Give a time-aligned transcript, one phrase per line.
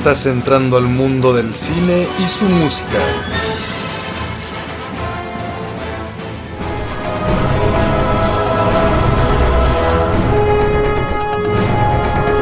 [0.00, 2.88] Estás entrando al mundo del cine y su música.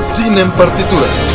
[0.00, 1.34] Cine en partituras.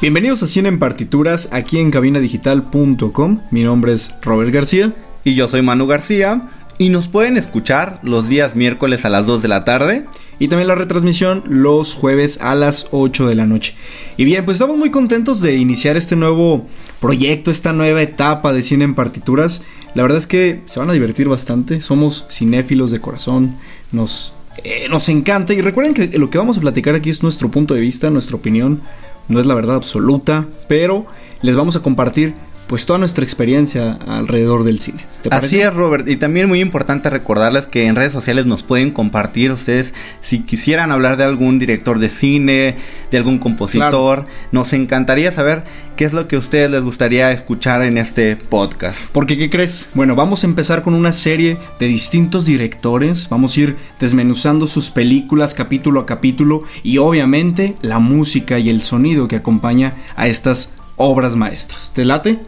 [0.00, 3.42] Bienvenidos a Cine en Partituras aquí en cabinadigital.com.
[3.52, 4.92] Mi nombre es Robert García.
[5.22, 6.48] Y yo soy Manu García.
[6.78, 10.04] Y nos pueden escuchar los días miércoles a las 2 de la tarde.
[10.38, 13.74] Y también la retransmisión los jueves a las 8 de la noche.
[14.16, 16.66] Y bien, pues estamos muy contentos de iniciar este nuevo
[17.00, 19.62] proyecto, esta nueva etapa de cine en partituras.
[19.94, 21.80] La verdad es que se van a divertir bastante.
[21.80, 23.56] Somos cinéfilos de corazón.
[23.92, 24.32] Nos,
[24.64, 25.54] eh, nos encanta.
[25.54, 28.36] Y recuerden que lo que vamos a platicar aquí es nuestro punto de vista, nuestra
[28.36, 28.80] opinión.
[29.28, 30.48] No es la verdad absoluta.
[30.66, 31.06] Pero
[31.42, 32.34] les vamos a compartir
[32.66, 35.04] pues toda nuestra experiencia alrededor del cine.
[35.30, 36.08] Así es, Robert.
[36.08, 40.90] Y también muy importante recordarles que en redes sociales nos pueden compartir ustedes si quisieran
[40.90, 42.76] hablar de algún director de cine,
[43.10, 44.24] de algún compositor.
[44.24, 44.26] Claro.
[44.50, 45.64] Nos encantaría saber
[45.96, 49.10] qué es lo que a ustedes les gustaría escuchar en este podcast.
[49.12, 49.90] Porque, ¿qué crees?
[49.94, 53.28] Bueno, vamos a empezar con una serie de distintos directores.
[53.28, 58.82] Vamos a ir desmenuzando sus películas capítulo a capítulo y obviamente la música y el
[58.82, 61.92] sonido que acompaña a estas obras maestras.
[61.94, 62.38] ¿Te late?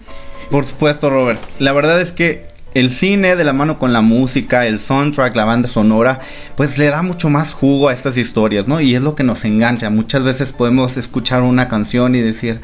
[0.50, 1.41] Por supuesto, Robert.
[1.59, 5.45] La verdad es que el cine de la mano con la música, el soundtrack, la
[5.45, 6.20] banda sonora,
[6.56, 8.81] pues le da mucho más jugo a estas historias, ¿no?
[8.81, 9.91] Y es lo que nos engancha.
[9.91, 12.60] Muchas veces podemos escuchar una canción y decir,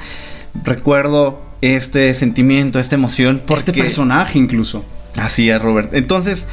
[0.65, 3.43] recuerdo este sentimiento, esta emoción.
[3.47, 4.85] Por este personaje incluso.
[5.17, 5.95] Así es, Robert.
[5.95, 6.47] Entonces,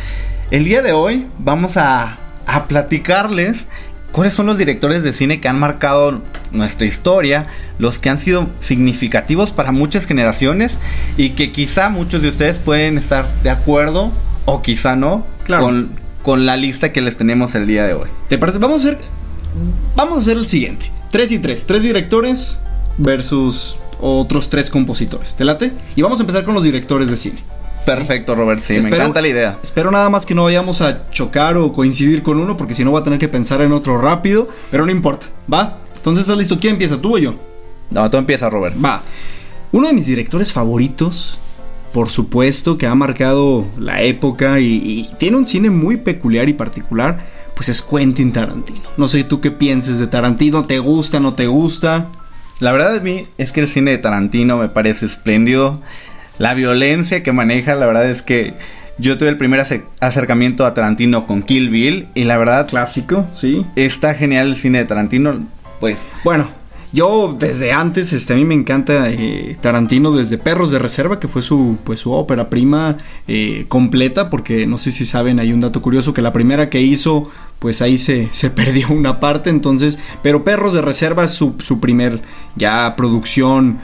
[0.51, 3.65] el día de hoy vamos a, a platicarles
[4.11, 7.47] ¿Cuáles son los directores de cine que han marcado nuestra historia?
[7.77, 10.79] Los que han sido significativos para muchas generaciones
[11.17, 14.11] y que quizá muchos de ustedes pueden estar de acuerdo
[14.45, 15.63] o quizá no Claro.
[15.65, 15.91] con,
[16.23, 18.09] con la lista que les tenemos el día de hoy.
[18.27, 18.57] ¿Te parece?
[18.57, 18.99] Vamos a hacer.
[19.95, 21.65] Vamos a hacer el siguiente: 3 y 3.
[21.67, 22.59] Tres directores
[22.97, 25.35] versus otros tres compositores.
[25.35, 25.71] ¿Te late?
[25.95, 27.43] Y vamos a empezar con los directores de cine.
[27.87, 28.61] Perfecto, Robert.
[28.63, 29.59] Sí, me encanta la idea.
[29.63, 32.91] Espero nada más que no vayamos a chocar o coincidir con uno, porque si no
[32.91, 34.49] voy a tener que pensar en otro rápido.
[34.69, 35.77] Pero no importa, ¿va?
[35.95, 36.57] Entonces, ¿estás listo?
[36.59, 37.01] ¿Quién empieza?
[37.01, 37.35] ¿Tú o yo?
[37.89, 38.75] No, tú empieza, Robert.
[38.83, 39.03] Va.
[39.71, 41.39] Uno de mis directores favoritos,
[41.93, 46.53] por supuesto, que ha marcado la época y, y tiene un cine muy peculiar y
[46.53, 47.19] particular,
[47.55, 48.89] pues es Quentin Tarantino.
[48.97, 52.07] No sé tú qué pienses de Tarantino, ¿te gusta, no te gusta?
[52.59, 55.79] La verdad de mí es que el cine de Tarantino me parece espléndido.
[56.39, 58.53] La violencia que maneja, la verdad es que
[58.99, 59.63] yo tuve el primer
[59.99, 63.65] acercamiento a Tarantino con Kill Bill y la verdad clásico, sí.
[63.75, 65.39] Está genial el cine de Tarantino,
[65.79, 65.99] pues.
[66.23, 66.47] Bueno,
[66.93, 71.27] yo desde antes, este, a mí me encanta eh, Tarantino desde Perros de Reserva, que
[71.27, 72.97] fue su, pues, su ópera prima
[73.27, 76.81] eh, completa, porque no sé si saben, hay un dato curioso que la primera que
[76.81, 81.55] hizo, pues ahí se, se perdió una parte, entonces, pero Perros de Reserva es su,
[81.59, 82.21] su primer
[82.55, 83.79] ya producción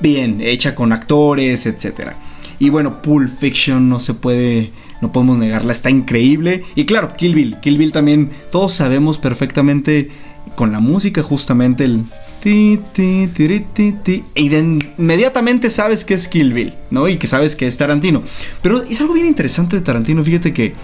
[0.00, 2.16] bien, hecha con actores, etcétera.
[2.58, 6.64] Y bueno, Pulp Fiction no se puede, no podemos negarla, está increíble.
[6.74, 10.10] Y claro, Kill Bill, Kill Bill también, todos sabemos perfectamente
[10.54, 12.04] con la música justamente el
[12.44, 17.08] ti, ti, ti, de inmediatamente sabes que es Kill Bill, ¿no?
[17.08, 18.22] Y que sabes que es Tarantino.
[18.60, 20.74] Pero es algo bien interesante de Tarantino, fíjate que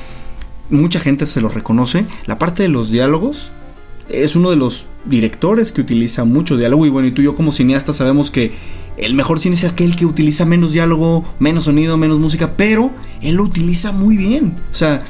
[0.70, 3.52] mucha gente se lo reconoce, la parte de los diálogos
[4.08, 7.34] es uno de los directores que utiliza mucho diálogo y bueno, y tú y yo
[7.34, 8.52] como cineasta sabemos que
[9.02, 13.36] el mejor cine es aquel que utiliza menos diálogo, menos sonido, menos música, pero él
[13.36, 14.56] lo utiliza muy bien.
[14.72, 15.00] O sea,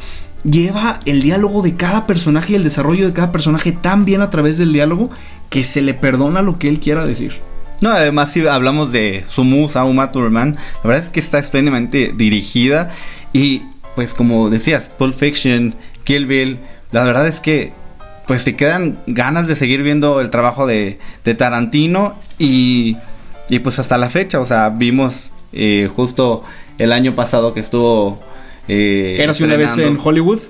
[0.45, 4.31] lleva el diálogo de cada personaje y el desarrollo de cada personaje tan bien a
[4.31, 5.11] través del diálogo
[5.49, 7.35] que se le perdona lo que él quiera decir.
[7.81, 12.13] No, además si hablamos de su musa, Uma Thurman, la verdad es que está espléndidamente
[12.15, 12.91] dirigida
[13.33, 13.63] y
[13.95, 16.59] pues como decías, Pulp Fiction, Kill Bill,
[16.93, 17.73] la verdad es que
[18.27, 22.97] pues te quedan ganas de seguir viendo el trabajo de, de Tarantino y,
[23.51, 26.45] y, pues hasta la fecha, o sea, vimos eh, justo
[26.79, 28.23] el año pasado que estuvo...
[28.69, 30.41] Eh, una vez en Hollywood.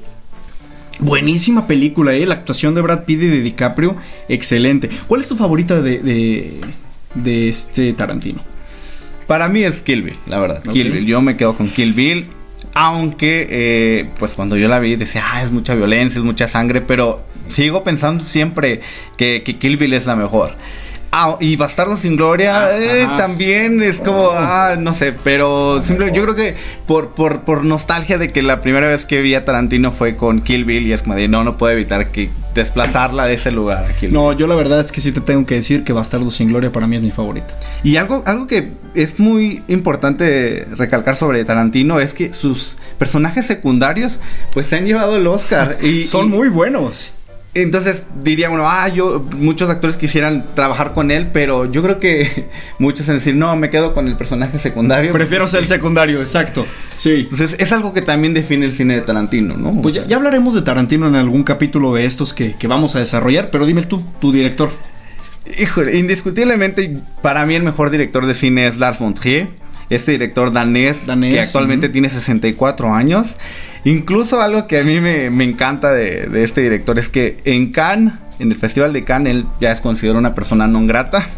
[0.98, 2.26] Buenísima película, ¿eh?
[2.26, 3.96] La actuación de Brad Pitt y de DiCaprio,
[4.28, 4.90] excelente.
[5.06, 6.60] ¿Cuál es tu favorita de, de,
[7.14, 8.42] de este Tarantino?
[9.26, 10.62] Para mí es Kill Bill, la verdad.
[10.72, 11.06] Kill Bill.
[11.06, 12.26] Yo me quedo con Kill Bill.
[12.74, 16.80] Aunque, eh, pues cuando yo la vi decía, ah, es mucha violencia, es mucha sangre.
[16.80, 18.80] Pero sigo pensando siempre
[19.16, 20.56] que, que Kill Bill es la mejor.
[21.12, 24.34] Ah, y Bastardo sin Gloria Ah, eh, también es como, Oh.
[24.36, 26.54] ah, no sé, pero simple- yo creo que
[26.86, 30.40] por, por, por nostalgia de que la primera vez que vi a Tarantino fue con
[30.42, 33.84] Kill Bill y es como de, no, no puedo evitar que desplazarla de ese lugar
[33.86, 34.12] a Kill Bill.
[34.12, 36.70] No, yo la verdad es que sí te tengo que decir que Bastardo sin Gloria
[36.70, 37.54] para mí es mi favorita.
[37.82, 44.20] Y algo, algo que es muy importante recalcar sobre Tarantino es que sus personajes secundarios
[44.52, 45.78] pues se han llevado el Oscar.
[45.82, 47.14] Y, Son y- muy buenos.
[47.52, 52.48] Entonces diría uno, ah, yo, muchos actores quisieran trabajar con él, pero yo creo que
[52.78, 55.12] muchos en decir, no, me quedo con el personaje secundario.
[55.12, 56.64] Prefiero ser el secundario, exacto.
[56.94, 57.26] Sí.
[57.30, 59.82] Entonces es algo que también define el cine de Tarantino, ¿no?
[59.82, 63.00] Pues ya, ya hablaremos de Tarantino en algún capítulo de estos que, que vamos a
[63.00, 64.70] desarrollar, pero dime tú, tu director.
[65.58, 69.48] Híjole, indiscutiblemente para mí el mejor director de cine es Lars von Trier,
[69.90, 71.92] este director danés, Danés, que actualmente ujú.
[71.92, 73.34] tiene 64 años.
[73.84, 77.72] Incluso algo que a mí me, me encanta de, de este director es que en
[77.72, 81.28] Cannes, en el Festival de Cannes, él ya es considerado una persona non grata.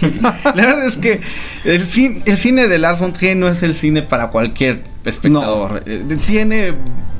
[0.22, 1.20] La verdad es que
[1.64, 5.82] el cine, el cine de Lars von Trier no es el cine para cualquier espectador.
[5.86, 6.74] Eh, Tiene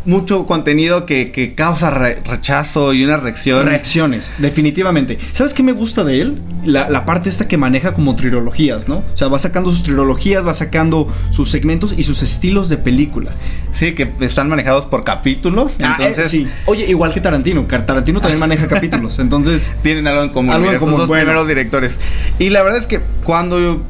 [0.05, 3.65] mucho contenido que, que causa re- rechazo y una reacción.
[3.65, 5.17] Reacciones, definitivamente.
[5.33, 6.41] ¿Sabes qué me gusta de él?
[6.65, 8.97] La, la parte esta que maneja como trilogías, ¿no?
[8.97, 13.31] O sea, va sacando sus trilogías, va sacando sus segmentos y sus estilos de película.
[13.73, 15.75] Sí, que están manejados por capítulos.
[15.83, 16.49] Ah, eh, Entonces, sí.
[16.67, 17.65] Oye, igual que Tarantino.
[17.67, 19.19] Tarantino también maneja capítulos.
[19.21, 20.53] Entonces, tienen algo en común.
[20.55, 21.23] Algo en común, dos bueno.
[21.25, 21.97] primeros directores.
[22.41, 23.83] Y la verdad es que cuando yo,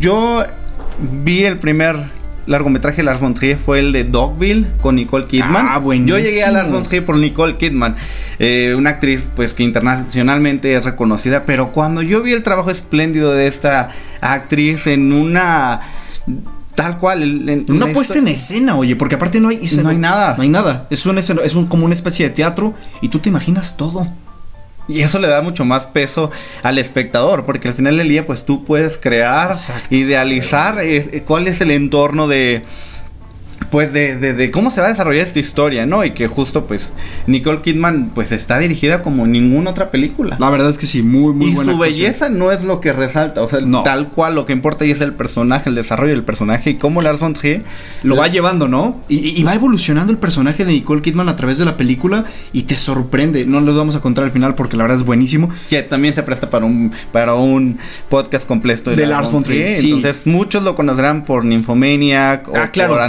[0.00, 0.44] yo
[1.22, 1.96] vi el primer
[2.50, 5.66] largometraje de Lars von Trier fue el de Dogville con Nicole Kidman.
[5.68, 6.18] Ah, buenísimo.
[6.18, 7.96] Yo llegué a Lars von Trier por Nicole Kidman,
[8.38, 13.32] eh, una actriz pues que internacionalmente es reconocida, pero cuando yo vi el trabajo espléndido
[13.32, 15.80] de esta actriz en una
[16.74, 19.96] tal cual en- en una puesta en escena, oye, porque aparte no hay No hay
[19.98, 20.34] nada.
[20.36, 20.86] No hay nada.
[20.90, 24.08] Es, un, escena- es un, como una especie de teatro y tú te imaginas todo.
[24.90, 26.30] Y eso le da mucho más peso
[26.62, 29.94] al espectador, porque al final del día, pues tú puedes crear, Exacto.
[29.94, 32.62] idealizar eh, cuál es el entorno de.
[33.68, 36.04] Pues de, de, de cómo se va a desarrollar esta historia, ¿no?
[36.04, 36.92] Y que justo, pues,
[37.28, 40.36] Nicole Kidman, pues está dirigida como ninguna otra película.
[40.40, 42.02] La verdad es que sí, muy, muy y buena su actuación.
[42.04, 43.82] belleza no es lo que resalta, o sea, No.
[43.84, 47.00] tal cual lo que importa y es el personaje, el desarrollo del personaje y cómo
[47.00, 47.62] Lars von Trier
[48.02, 48.98] Lo va llevando, ¿no?
[49.08, 52.24] Y, y- y va evolucionando el personaje de Nicole Kidman a través de la película
[52.52, 53.44] y te sorprende.
[53.46, 55.48] No les vamos a contar al final porque la verdad es buenísimo.
[55.68, 57.78] que también se presta para un para un
[58.08, 59.92] podcast completo de, De Lars von Trier, sí.
[59.92, 62.94] Entonces muchos lo conocerán por Nymphomaniac o Ah, claro.
[62.94, 63.00] por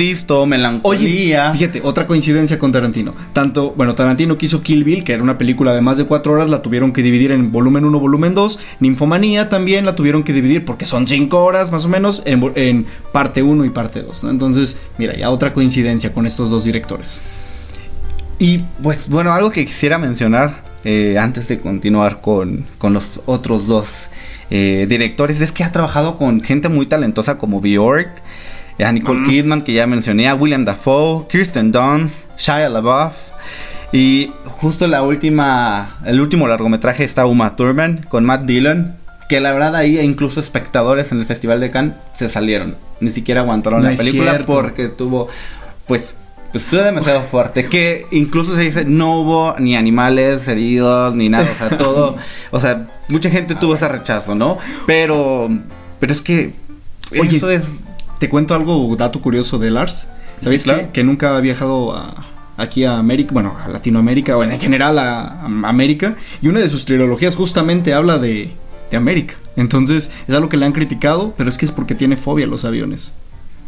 [0.00, 1.52] Oye, Melancolía.
[1.52, 3.14] fíjate, otra coincidencia con Tarantino.
[3.32, 6.32] Tanto, bueno, Tarantino que hizo Kill Bill, que era una película de más de cuatro
[6.32, 8.58] horas, la tuvieron que dividir en volumen 1, volumen 2.
[8.80, 13.42] Ninfomanía también la tuvieron que dividir porque son cinco horas más o menos en, parte
[13.42, 14.24] 1 y parte 2.
[14.24, 17.20] Entonces, mira, ya otra coincidencia con estos dos directores.
[18.38, 23.66] Y pues bueno, algo que quisiera mencionar eh, antes de continuar con, con los otros
[23.66, 24.08] dos
[24.50, 28.10] eh, directores es que ha trabajado con gente muy talentosa como Bjork,
[28.82, 33.14] a Nicole Kidman que ya mencioné, a William Dafoe, Kirsten Dunst, Shia LaBeouf.
[33.92, 38.94] Y justo la última, el último largometraje está Uma Thurman con Matt Dillon,
[39.28, 43.40] que la verdad ahí incluso espectadores en el Festival de Cannes se salieron, ni siquiera
[43.40, 44.52] aguantaron No la película cierto.
[44.52, 45.28] porque tuvo,
[45.86, 46.14] pues,
[46.52, 51.48] pues estuvo demasiado fuerte, que incluso se dice no hubo ni animales heridos ni nada,
[51.50, 52.16] o sea, todo,
[52.50, 54.58] o sea, mucha gente tuvo ese rechazo, ¿no?
[54.86, 55.50] Pero,
[55.98, 56.52] pero es que
[57.12, 57.70] Oye, eso es
[58.20, 60.08] Te cuento algo, dato curioso de Lars.
[60.42, 60.86] ¿Sabéis Sí, claro.
[60.86, 64.98] que, que nunca ha viajado a- aquí a América, bueno, a Latinoamérica, o en general
[65.00, 66.14] a, a América?
[66.40, 68.52] Y una de sus trilogías justamente habla de,
[68.90, 69.34] de América.
[69.56, 72.48] Entonces, es algo que le han criticado, pero es que es porque tiene fobia a
[72.48, 73.12] los aviones.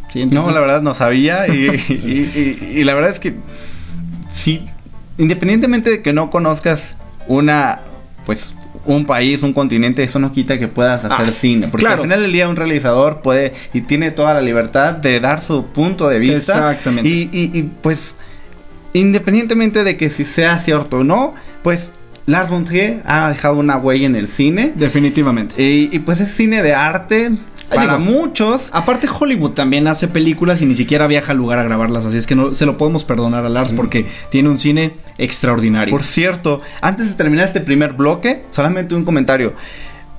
[0.09, 3.33] Sí, No, la verdad no sabía y, y- y- y la verdad es que
[4.33, 4.65] sí,
[5.17, 6.95] independientemente de que no conozcas
[7.27, 7.79] una,
[8.25, 8.55] pues,
[8.85, 11.67] un país, un continente, eso no quita que puedas hacer Ah, cine.
[11.69, 12.01] Porque claro.
[12.01, 15.65] al final del día un realizador puede y tiene toda la libertad de dar su
[15.67, 16.35] punto de vista.
[16.71, 17.09] Exactamente.
[17.09, 18.17] Y, y- y, pues,
[18.93, 21.93] independientemente de que si sea cierto o no, pues
[22.25, 24.71] Lars von Trier ha dejado una huella en el cine.
[24.75, 25.61] Definitivamente.
[25.61, 27.31] Y, y, pues es cine de arte
[27.73, 28.69] para digo, muchos.
[28.71, 32.27] Aparte Hollywood también hace películas y ni siquiera viaja al lugar a grabarlas, así es
[32.27, 35.91] que no se lo podemos perdonar a Lars porque tiene un cine extraordinario.
[35.91, 39.53] Por cierto, antes de terminar este primer bloque, solamente un comentario.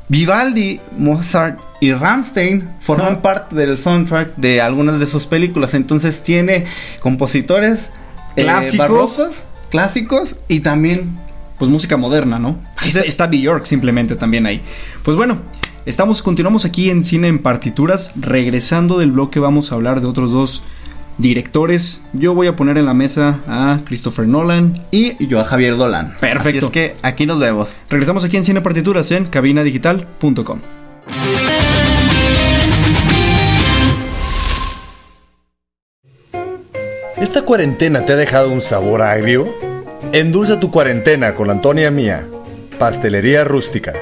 [0.09, 3.23] Vivaldi, Mozart y Rammstein forman Ajá.
[3.23, 5.75] parte del soundtrack de algunas de sus películas.
[5.75, 6.67] Entonces tiene
[7.01, 7.91] compositores
[8.37, 8.79] eh, Clásicos.
[8.79, 11.19] barrocos, clásicos y también
[11.59, 12.59] pues música moderna, ¿no?
[12.77, 14.61] Ahí está, está Bjork simplemente también ahí.
[15.05, 15.39] Pues bueno,
[15.87, 18.13] Estamos, continuamos aquí en Cine en Partituras.
[18.17, 20.63] Regresando del bloque, vamos a hablar de otros dos
[21.19, 22.01] directores.
[22.15, 24.83] Yo voy a poner en la mesa a Christopher Nolan.
[24.91, 26.17] Y yo a Javier Dolan.
[26.21, 26.59] Perfecto.
[26.59, 27.77] Así es que aquí nos vemos.
[27.91, 30.61] Regresamos aquí en Cine Partituras en cabinadigital.com.
[37.19, 39.55] ¿Esta cuarentena te ha dejado un sabor agrio?
[40.13, 42.27] Endulza tu cuarentena con la Antonia Mía,
[42.79, 43.93] Pastelería Rústica.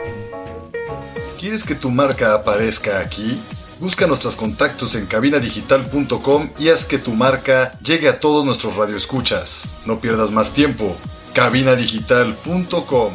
[1.42, 3.36] ¿Quieres que tu marca aparezca aquí?
[3.80, 9.64] Busca nuestros contactos en cabinadigital.com y haz que tu marca llegue a todos nuestros radioescuchas.
[9.84, 10.96] No pierdas más tiempo.
[11.34, 13.14] cabinadigital.com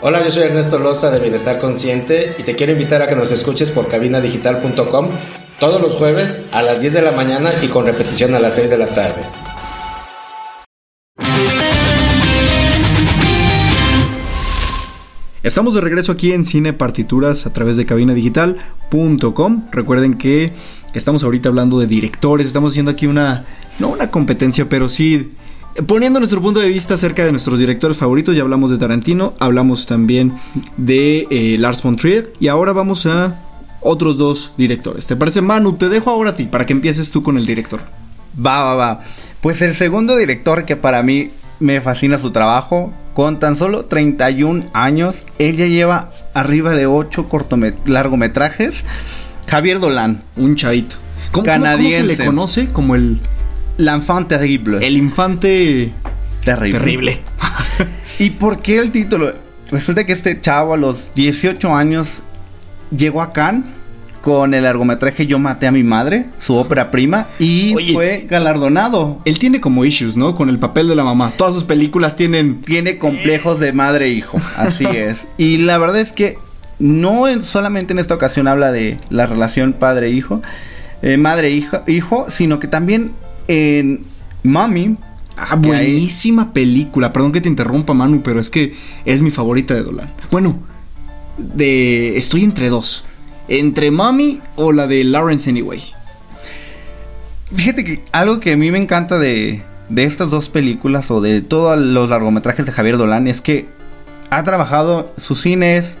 [0.00, 3.32] Hola, yo soy Ernesto Loza de Bienestar Consciente y te quiero invitar a que nos
[3.32, 5.10] escuches por cabinadigital.com
[5.60, 8.70] todos los jueves a las 10 de la mañana y con repetición a las 6
[8.70, 9.22] de la tarde.
[15.46, 19.62] Estamos de regreso aquí en Cine Partituras a través de cabinadigital.com.
[19.70, 20.52] Recuerden que
[20.92, 23.44] estamos ahorita hablando de directores, estamos haciendo aquí una,
[23.78, 25.30] no una competencia, pero sí
[25.86, 28.34] poniendo nuestro punto de vista acerca de nuestros directores favoritos.
[28.34, 30.32] Ya hablamos de Tarantino, hablamos también
[30.78, 33.40] de eh, Lars von Trier y ahora vamos a
[33.82, 35.06] otros dos directores.
[35.06, 35.74] ¿Te parece, Manu?
[35.74, 37.82] Te dejo ahora a ti para que empieces tú con el director.
[38.36, 39.04] Va, va, va.
[39.40, 44.66] Pues el segundo director que para mí me fascina su trabajo, con tan solo 31
[44.72, 47.28] años, él ya lleva arriba de 8
[47.86, 48.84] largometrajes.
[49.46, 50.96] Javier Dolan, un chavito.
[51.32, 51.98] ¿Cómo, canadiense.
[52.00, 52.66] ¿cómo, se le conoce?
[52.68, 53.20] Como el...
[53.78, 54.86] L'enfant terrible.
[54.86, 55.92] El infante...
[56.44, 56.78] Terrible.
[56.78, 57.20] Terrible.
[58.18, 59.34] ¿Y por qué el título?
[59.70, 62.20] Resulta que este chavo a los 18 años
[62.96, 63.75] llegó a Cannes
[64.26, 69.20] con el largometraje Yo maté a mi madre, su ópera prima, y Oye, fue galardonado.
[69.24, 70.34] Él tiene como issues, ¿no?
[70.34, 71.30] Con el papel de la mamá.
[71.36, 72.60] Todas sus películas tienen...
[72.62, 75.28] Tiene complejos de madre e hijo, así es.
[75.38, 76.38] Y la verdad es que
[76.80, 80.42] no en- solamente en esta ocasión habla de la relación padre-hijo,
[81.02, 83.12] eh, madre-hijo, hijo, sino que también
[83.46, 84.00] en
[84.42, 84.96] Mommy,
[85.38, 87.12] Ah, buenísima película.
[87.12, 90.10] Perdón que te interrumpa, Manu, pero es que es mi favorita de Dolan.
[90.32, 90.58] Bueno,
[91.38, 93.04] de estoy entre dos.
[93.48, 95.82] Entre Mommy o la de Lawrence Anyway.
[97.54, 101.42] Fíjate que algo que a mí me encanta de, de estas dos películas o de
[101.42, 103.66] todos los largometrajes de Javier Dolan es que
[104.30, 105.98] ha trabajado sus cines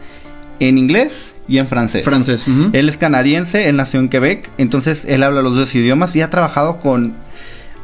[0.58, 2.04] en inglés y en francés.
[2.04, 2.44] Francés.
[2.72, 6.30] Él es canadiense, él nació en Quebec, entonces él habla los dos idiomas y ha
[6.30, 7.14] trabajado con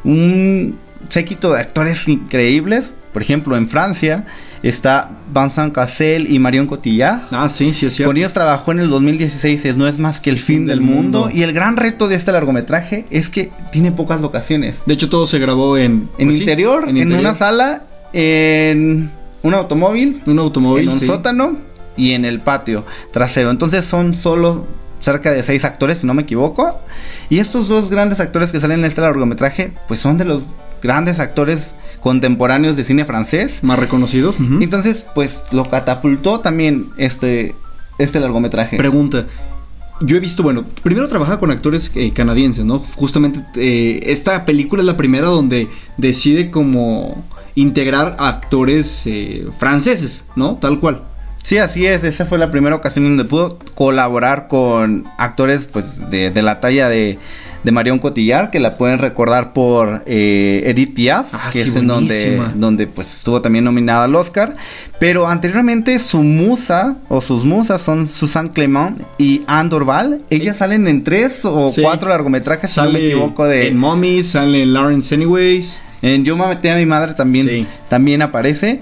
[0.03, 0.77] un
[1.09, 2.95] séquito de actores increíbles.
[3.13, 4.25] Por ejemplo, en Francia
[4.63, 7.21] está Vincent Cassel y Marion Cotillard.
[7.31, 8.09] Ah, sí, sí es cierto.
[8.09, 11.29] Con ellos trabajó en el 2016, es No es más que el fin del mundo.
[11.31, 14.81] Y el gran reto de este largometraje es que tiene pocas locaciones.
[14.85, 16.09] De hecho, todo se grabó en...
[16.17, 19.11] En pues sí, interior, en, una sala, en
[19.43, 21.05] un automóvil, Un automóvil, en un sí.
[21.05, 21.57] sótano
[21.95, 23.51] y en el patio trasero.
[23.51, 24.65] Entonces son solo
[24.99, 26.79] cerca de seis actores, si no me equivoco.
[27.29, 30.43] Y estos dos grandes actores que salen en este largometraje, pues son de los
[30.83, 33.63] grandes actores contemporáneos de cine francés.
[33.63, 34.35] Más reconocidos.
[34.39, 37.55] Entonces, pues lo catapultó también este,
[37.97, 38.77] este largometraje.
[38.77, 39.25] Pregunta.
[40.01, 42.79] Yo he visto, bueno, primero trabajaba con actores eh, canadienses, ¿no?
[42.79, 47.23] Justamente eh, esta película es la primera donde decide como
[47.55, 50.55] integrar a actores eh, franceses, ¿no?
[50.55, 51.03] Tal cual.
[51.43, 52.03] Sí, así es.
[52.03, 56.89] Esa fue la primera ocasión donde pudo colaborar con actores pues de, de la talla
[56.89, 57.19] de,
[57.63, 61.75] de Marion Cotillard, que la pueden recordar por eh, Edith Piaf, Ah, que sí, es
[61.75, 64.55] en donde, donde pues estuvo también nominada al Oscar.
[64.99, 70.21] Pero anteriormente su musa o sus musas son Susan Clement y Anne Dorval.
[70.29, 71.81] Ellas salen en tres o Sí.
[71.81, 73.67] cuatro largometrajes, si no me equivoco, de...
[73.69, 75.81] en Mommy, sale en Lawrence Anyways.
[76.01, 77.67] En Yo me metí a mi madre también, Sí.
[77.89, 78.81] también aparece.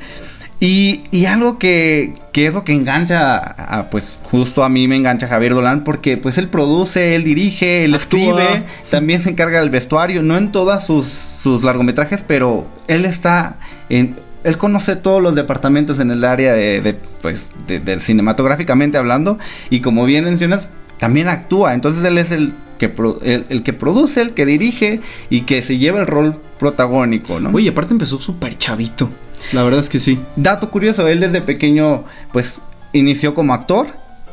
[0.64, 4.88] Y, y algo que, que es lo que engancha, a- a, pues justo a mí
[4.88, 8.20] me engancha Javier Dolan, porque pues él produce, él dirige, él Actúa.
[8.20, 13.58] escribe, también se encarga del vestuario, no en todas sus, sus largometrajes, pero él está
[13.90, 14.16] en...
[14.44, 19.40] Él conoce todos los departamentos en el área de, de, pues, de, de cinematográficamente hablando,
[19.72, 20.68] y como bien mencionas,
[21.00, 25.00] también actúa, entonces él es el que, pro- el, el que produce, el que dirige
[25.32, 27.50] y que se lleva el rol protagónico, ¿no?
[27.52, 29.10] Oye, aparte empezó súper chavito.
[29.54, 30.20] La verdad es que sí.
[30.36, 32.62] Dato curioso, él desde pequeño pues
[32.94, 33.88] inició como actor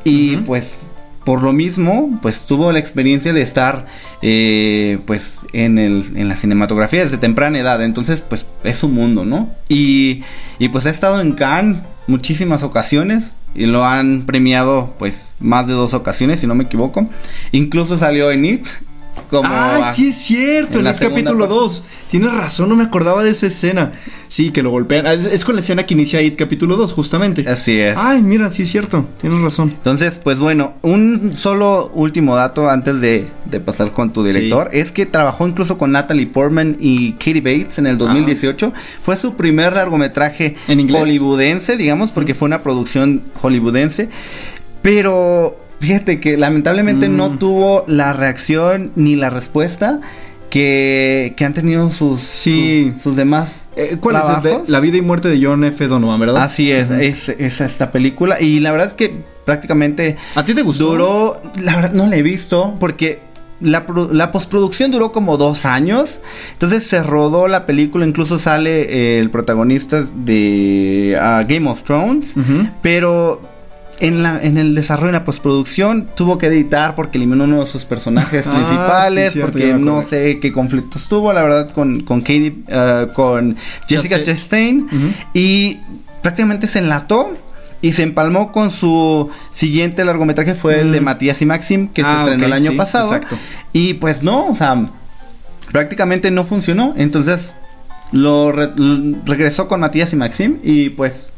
[0.04, 0.88] y pues
[1.24, 3.86] por lo mismo pues tuvo la experiencia de estar
[4.22, 9.24] eh, pues en, el, en la cinematografía desde temprana edad, entonces pues es su mundo,
[9.26, 9.50] ¿no?
[9.68, 10.22] Y,
[10.58, 15.74] y pues ha estado en Cannes muchísimas ocasiones y lo han premiado pues más de
[15.74, 17.06] dos ocasiones si no me equivoco,
[17.52, 18.66] incluso salió en It
[19.30, 21.54] como Ah, a- sí es cierto, en el capítulo parte.
[21.54, 21.84] 2.
[22.10, 23.92] Tienes razón, no me acordaba de esa escena.
[24.28, 25.06] Sí, que lo golpean.
[25.06, 27.48] Ah, Es, es con la escena que inicia It capítulo 2, justamente.
[27.48, 27.96] Así es.
[27.98, 29.70] Ay, mira, sí es cierto, tienes razón.
[29.70, 34.92] Entonces, pues bueno, un solo último dato antes de, de pasar con tu director es
[34.92, 38.72] que trabajó incluso con Natalie Portman y Katie Bates en el 2018.
[39.00, 44.08] Fue su primer largometraje ¿En hollywoodense, digamos, porque fue una producción hollywoodense.
[44.82, 47.16] Pero fíjate que lamentablemente Mm.
[47.16, 50.00] no tuvo la reacción ni la respuesta
[50.50, 52.90] que, que han tenido sus, Sí.
[52.94, 53.64] sus, sus demás.
[53.76, 54.22] Eh, ¿Cuál es?
[54.28, 55.86] El de la vida y muerte de John F.
[55.86, 56.42] Donovan, ¿verdad?
[56.42, 58.40] Así es, es, es esta película.
[58.40, 59.12] Y la verdad es que
[59.44, 60.86] prácticamente ¿A ti te gustó?
[60.92, 61.42] duró.
[61.60, 63.20] La verdad no la he visto porque
[63.60, 66.20] la, la postproducción duró como dos años.
[66.54, 68.06] Entonces se rodó la película.
[68.06, 68.82] Incluso sale
[69.16, 71.12] eh, el protagonista de
[71.46, 72.34] Game of Thrones.
[72.80, 73.42] Pero
[74.00, 77.66] en, la, en el desarrollo, en la postproducción, tuvo que editar porque eliminó uno de
[77.66, 79.28] sus personajes Ah, principales.
[79.28, 83.56] sí, cierto, porque no sé qué conflictos tuvo, la verdad, con, con Katie, ah, con
[83.88, 84.22] Jessica.
[84.22, 84.86] Chastain.
[85.34, 85.78] Y
[86.22, 87.36] prácticamente se enlató.
[87.80, 91.04] Y se empalmó con su siguiente largometraje, fue el de Mm.
[91.04, 93.04] Matías y Maxim, que se Ah, estrenó ok, el año sí, pasado.
[93.14, 93.38] exacto.
[93.72, 94.90] Y pues no, o sea,
[95.70, 96.94] prácticamente no funcionó.
[96.96, 97.54] Entonces
[98.10, 98.72] lo re-
[99.24, 101.28] regresó con Matías y Maxim y pues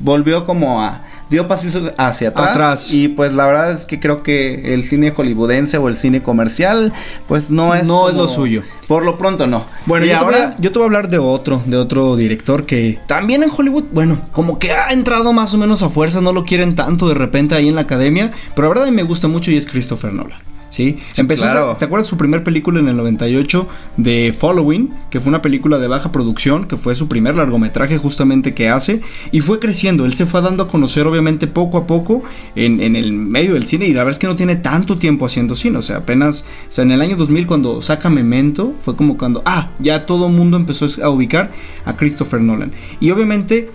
[0.00, 2.92] volvió como a dio pasitos hacia atrás, Atrás.
[2.92, 6.92] y pues la verdad es que creo que el cine hollywoodense o el cine comercial
[7.26, 8.62] pues no es No es lo suyo.
[8.88, 10.86] por lo pronto no Bueno, y yo, te voy ahora a, yo te voy a
[10.86, 15.32] hablar de otro, de otro director que también en Hollywood, bueno, como que ha entrado
[15.32, 18.30] más o menos a fuerza, no lo quieren tanto de repente ahí en la academia,
[18.54, 20.38] pero la verdad me gusta mucho y es Christopher Nolan.
[20.74, 20.98] ¿Sí?
[21.12, 21.76] Sí, Empezó, claro.
[21.78, 24.92] ¿te acuerdas su primer película en el 98 de Following?
[25.08, 29.00] Que fue una película de baja producción, que fue su primer largometraje justamente que hace,
[29.30, 32.24] y fue creciendo, él se fue dando a conocer obviamente poco a poco
[32.56, 35.26] en, en el medio del cine, y la verdad es que no tiene tanto tiempo
[35.26, 38.96] haciendo cine, o sea, apenas, o sea, en el año 2000 cuando saca Memento, fue
[38.96, 41.52] como cuando, ah, ya todo el mundo empezó a ubicar
[41.84, 42.72] a Christopher Nolan.
[42.98, 43.70] Y obviamente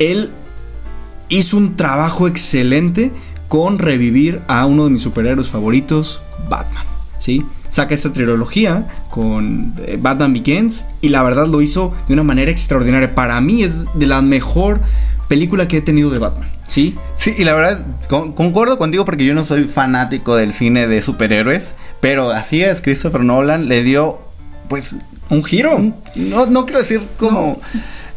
[0.00, 0.30] él
[1.28, 3.12] hizo un trabajo excelente
[3.50, 6.86] con revivir a uno de mis superhéroes favoritos, Batman.
[7.18, 7.44] ¿Sí?
[7.68, 12.50] Saca esta trilogía con eh, Batman Begins y la verdad lo hizo de una manera
[12.50, 13.14] extraordinaria.
[13.14, 14.80] Para mí es de la mejor
[15.28, 16.48] película que he tenido de Batman.
[16.68, 16.96] ¿Sí?
[17.16, 21.02] Sí, y la verdad, con- concuerdo contigo porque yo no soy fanático del cine de
[21.02, 24.20] superhéroes, pero así es, Christopher Nolan le dio,
[24.68, 24.94] pues,
[25.28, 25.74] Un giro.
[25.76, 27.60] un- no, no quiero decir como...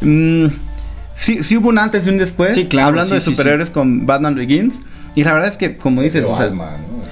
[0.00, 0.46] mm,
[1.16, 3.70] sí, sí hubo un antes y un después, Sí, claro, hablando sí, de sí, superhéroes
[3.70, 4.76] con Batman Begins,
[5.14, 7.04] y la verdad es que, como dices, o sea, alma, ¿no?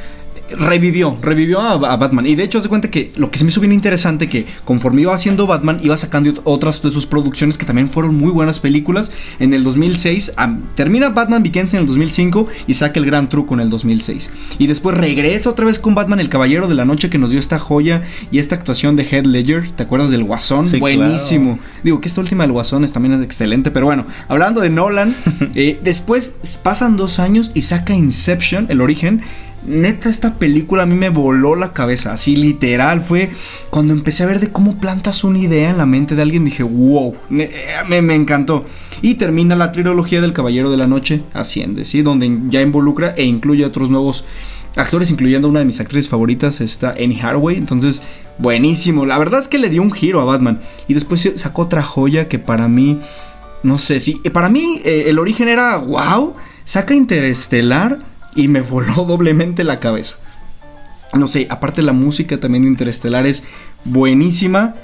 [0.58, 2.26] Revivió, revivió a, a Batman.
[2.26, 5.02] Y de hecho, se cuenta que lo que se me hizo bien interesante que conforme
[5.02, 8.60] iba haciendo Batman, iba sacando ot- otras de sus producciones que también fueron muy buenas
[8.60, 9.10] películas.
[9.38, 13.54] En el 2006, am- termina Batman Begins en el 2005 y saca el gran truco
[13.54, 14.30] en el 2006.
[14.58, 17.38] Y después regresa otra vez con Batman, el Caballero de la Noche, que nos dio
[17.38, 19.70] esta joya y esta actuación de Heath Ledger.
[19.70, 20.66] ¿Te acuerdas del Guasón?
[20.66, 21.58] Sí, Buenísimo.
[21.82, 25.14] Digo que esta última del Guasón es, también es excelente, pero bueno, hablando de Nolan,
[25.54, 29.22] eh, después pasan dos años y saca Inception, el origen.
[29.64, 33.00] Neta, esta película a mí me voló la cabeza, así literal.
[33.00, 33.30] Fue
[33.70, 36.64] cuando empecé a ver de cómo plantas una idea en la mente de alguien, dije,
[36.64, 38.64] wow, me, encantó.
[39.02, 42.02] Y termina la trilogía del Caballero de la Noche, Asciende, ¿sí?
[42.02, 44.24] Donde ya involucra e incluye a otros nuevos
[44.74, 47.56] actores, incluyendo una de mis actrices favoritas, está Annie Hathaway.
[47.56, 48.02] Entonces,
[48.38, 49.06] buenísimo.
[49.06, 50.60] La verdad es que le dio un giro a Batman.
[50.88, 53.00] Y después sacó otra joya que para mí,
[53.62, 54.14] no sé si.
[54.14, 56.34] Para mí, eh, el origen era wow.
[56.64, 60.16] Saca Interestelar y me voló doblemente la cabeza.
[61.14, 63.44] No sé, aparte la música también de Interestelar es
[63.84, 64.76] buenísima.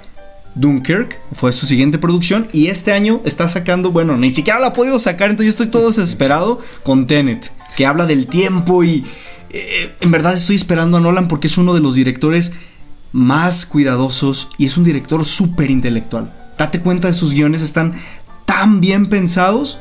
[0.54, 4.72] Dunkirk fue su siguiente producción y este año está sacando, bueno, ni siquiera la ha
[4.72, 9.04] podido sacar, entonces yo estoy todo desesperado con Tenet, que habla del tiempo y
[9.50, 12.52] eh, en verdad estoy esperando a Nolan porque es uno de los directores
[13.12, 16.32] más cuidadosos y es un director súper intelectual.
[16.58, 17.94] Date cuenta de sus guiones, están
[18.44, 19.78] tan bien pensados.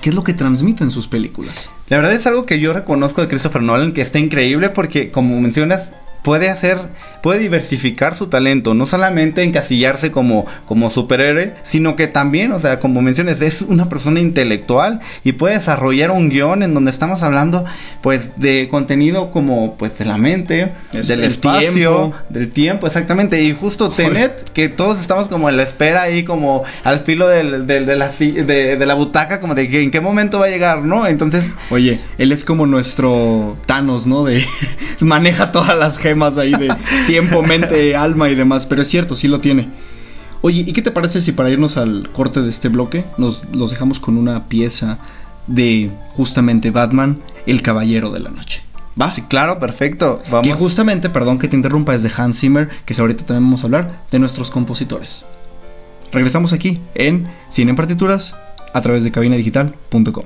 [0.00, 1.68] ¿Qué es lo que transmiten sus películas?
[1.90, 5.40] La verdad es algo que yo reconozco de Christopher Nolan que está increíble porque como
[5.40, 6.78] mencionas puede hacer,
[7.22, 12.78] puede diversificar su talento, no solamente encasillarse como, como superhéroe, sino que también, o sea,
[12.80, 17.64] como mencionas, es una persona intelectual y puede desarrollar un guion en donde estamos hablando,
[18.02, 22.14] pues, de contenido como, pues, de la mente, Es del el espacio, tiempo.
[22.28, 26.64] del tiempo, exactamente, y justo Tenet, que todos estamos como en la espera ahí, como
[26.84, 30.00] al filo del- del- de, la, de, de la butaca, como de que en qué
[30.00, 31.06] momento va a llegar, ¿no?
[31.06, 34.24] Entonces, Oye, él es como nuestro Thanos, ¿no?
[34.24, 34.44] De
[35.00, 36.74] maneja todas las gemas ahí de
[37.06, 39.68] tiempo, mente, alma y demás, pero es cierto, sí lo tiene.
[40.42, 43.70] Oye, ¿y qué te parece si para irnos al corte de este bloque nos los
[43.70, 44.98] dejamos con una pieza
[45.46, 48.62] de justamente Batman, El Caballero de la Noche?
[49.00, 49.12] ¿Va?
[49.12, 50.22] Sí, claro, perfecto.
[50.30, 50.46] Vamos.
[50.46, 53.66] Que justamente, perdón que te interrumpa, es de Hans Zimmer, que ahorita también vamos a
[53.66, 55.26] hablar de nuestros compositores.
[56.12, 58.34] Regresamos aquí en Cine en Partituras
[58.72, 60.24] a través de cabinadigital.com.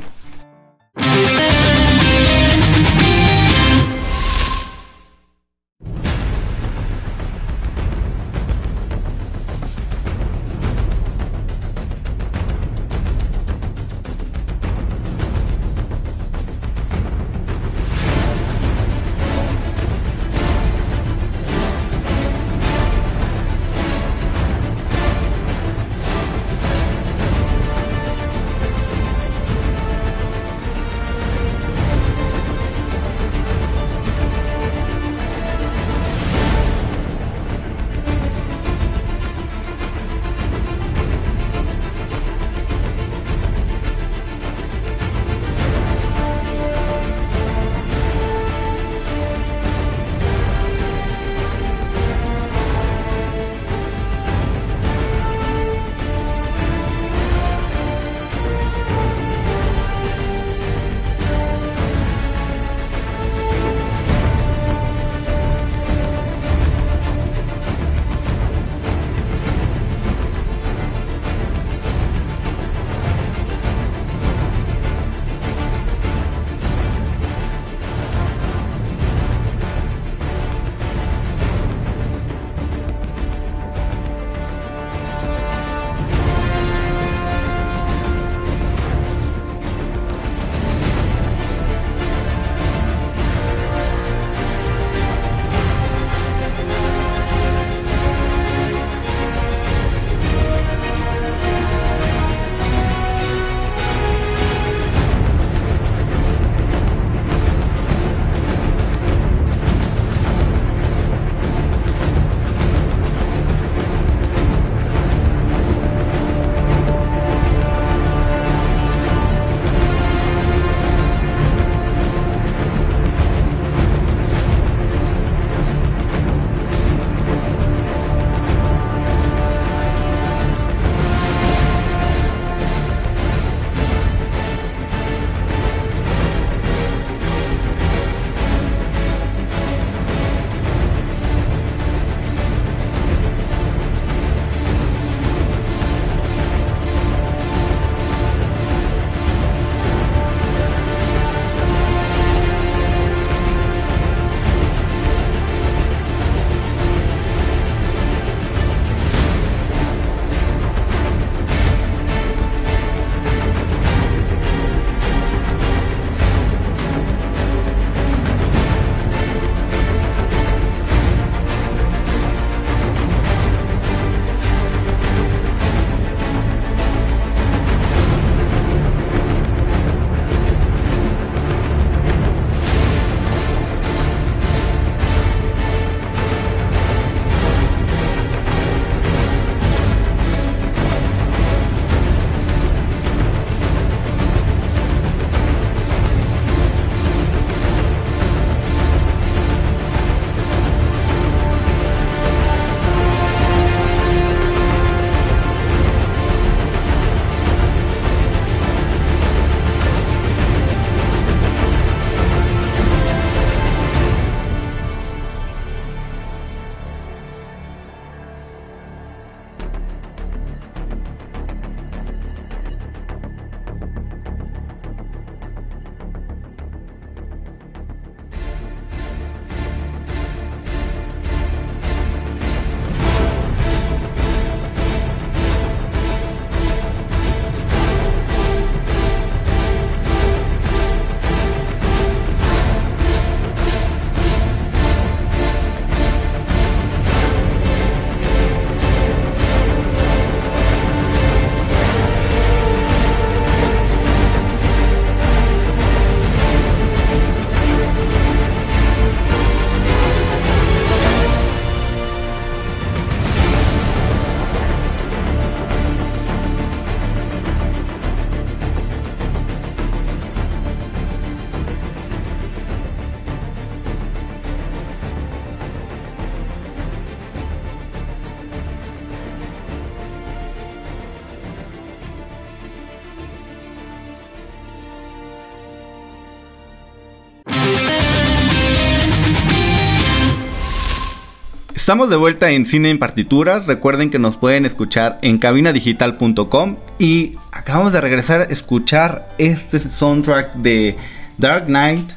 [291.85, 293.67] Estamos de vuelta en Cine en Partituras.
[293.67, 296.77] Recuerden que nos pueden escuchar en cabinadigital.com.
[296.99, 300.97] Y acabamos de regresar a escuchar este soundtrack de
[301.37, 302.13] Dark Knight.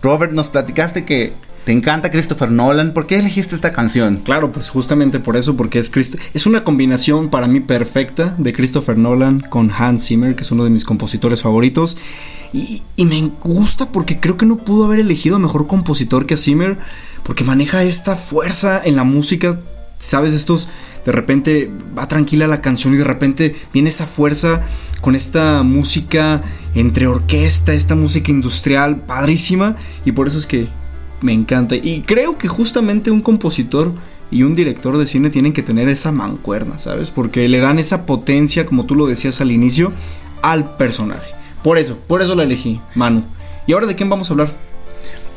[0.00, 1.34] Robert, nos platicaste que
[1.66, 2.94] te encanta Christopher Nolan.
[2.94, 4.16] ¿Por qué elegiste esta canción?
[4.24, 5.92] Claro, pues justamente por eso, porque es
[6.32, 10.64] es una combinación para mí perfecta de Christopher Nolan con Hans Zimmer, que es uno
[10.64, 11.98] de mis compositores favoritos.
[12.52, 16.78] Y, me gusta porque creo que no pudo haber elegido mejor compositor que Zimmer
[17.24, 19.58] porque maneja esta fuerza en la música,
[19.98, 20.34] ¿sabes?
[20.34, 20.68] Estos,
[21.04, 24.62] de repente va tranquila la canción y de repente viene esa fuerza
[25.00, 26.42] con esta música
[26.74, 30.68] entre orquesta, esta música industrial, padrísima, y por eso es que
[31.20, 31.74] me encanta.
[31.76, 33.92] Y creo que justamente un compositor
[34.30, 37.10] y un director de cine tienen que tener esa mancuerna, ¿sabes?
[37.10, 39.92] Porque le dan esa potencia, como tú lo decías al inicio,
[40.42, 41.32] al personaje.
[41.62, 43.24] Por eso, por eso la elegí, Manu.
[43.66, 44.71] ¿Y ahora de quién vamos a hablar?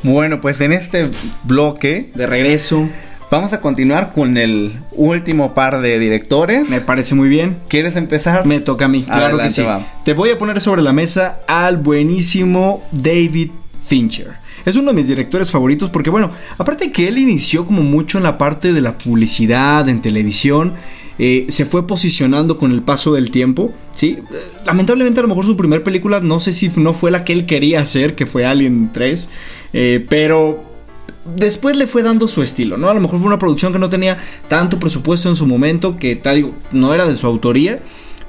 [0.05, 1.09] Bueno, pues en este
[1.45, 2.87] bloque de regreso
[3.31, 6.69] vamos a continuar con el último par de directores.
[6.69, 7.57] Me parece muy bien.
[7.69, 8.45] ¿Quieres empezar?
[8.45, 9.65] Me toca a mí, claro que sí.
[10.03, 13.49] Te voy a poner sobre la mesa al buenísimo David
[13.83, 14.33] Fincher.
[14.63, 18.25] Es uno de mis directores favoritos porque, bueno, aparte que él inició como mucho en
[18.25, 20.75] la parte de la publicidad, en televisión,
[21.17, 24.17] eh, se fue posicionando con el paso del tiempo, ¿sí?
[24.65, 27.45] Lamentablemente a lo mejor su primera película no sé si no fue la que él
[27.45, 29.29] quería hacer, que fue Alien 3,
[29.77, 30.63] eh, pero
[31.35, 32.89] después le fue dando su estilo, ¿no?
[32.89, 36.15] A lo mejor fue una producción que no tenía tanto presupuesto en su momento, que
[36.15, 37.81] tal, no era de su autoría.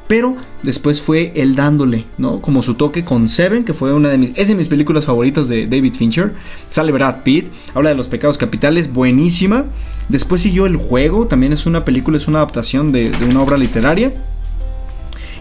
[0.08, 2.40] Pero después fue él dándole, ¿no?
[2.40, 5.48] Como su toque con Seven, que fue una de mis, es de mis películas favoritas
[5.48, 6.32] de David Fincher.
[6.68, 9.66] Sale Brad Pitt, habla de los pecados capitales, buenísima.
[10.08, 13.56] Después siguió El Juego, también es una película, es una adaptación de, de una obra
[13.56, 14.12] literaria.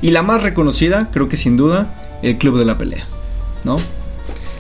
[0.02, 3.06] Y la más reconocida, creo que sin duda, El Club de la Pelea,
[3.63, 3.78] ¿no?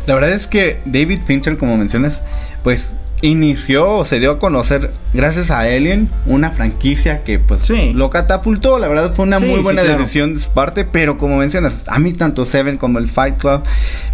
[0.07, 2.21] La verdad es que David Fincher, como mencionas,
[2.63, 8.09] pues inició o se dio a conocer gracias a Alien, una franquicia que pues lo
[8.09, 8.79] catapultó.
[8.79, 12.13] La verdad fue una muy buena decisión de su parte, pero como mencionas, a mí
[12.13, 13.61] tanto Seven como el Fight Club,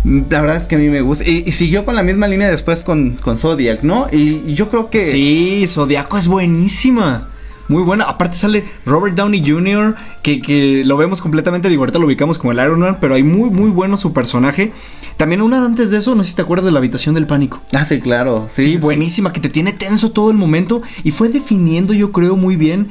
[0.04, 1.26] la verdad es que a mí me gusta.
[1.28, 4.08] Y, siguió con la misma línea después con, con Zodiac, ¿no?
[4.12, 5.02] Y, yo creo que...
[5.02, 7.28] Sí, Zodiaco es buenísima.
[7.72, 8.04] Muy buena.
[8.04, 12.52] Aparte sale Robert Downey Jr., que, que lo vemos completamente, digo, ahorita lo ubicamos como
[12.52, 14.74] el Iron Man, pero hay muy, muy bueno su personaje.
[15.16, 17.62] También una antes de eso, no sé si te acuerdas de la habitación del pánico.
[17.72, 18.50] Ah, sí, claro.
[18.54, 22.58] Sí, buenísima, que te tiene tenso todo el momento y fue definiendo, yo creo, muy
[22.58, 22.90] bien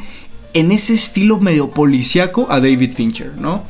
[0.55, 3.65] en ese estilo medio policiaco a David Fincher, ¿no?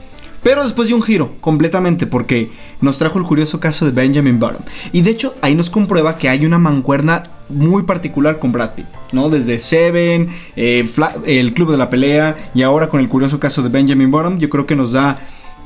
[0.44, 4.64] Pero después dio un giro, completamente, porque nos trajo el curioso caso de Benjamin Button.
[4.92, 8.87] Y de hecho, ahí nos comprueba que hay una mancuerna muy particular con Brad Pitt,
[9.13, 9.29] ¿no?
[9.29, 10.89] Desde Seven, eh,
[11.27, 14.49] el Club de la Pelea y ahora con el curioso caso de Benjamin Button, yo
[14.49, 15.21] creo que nos da,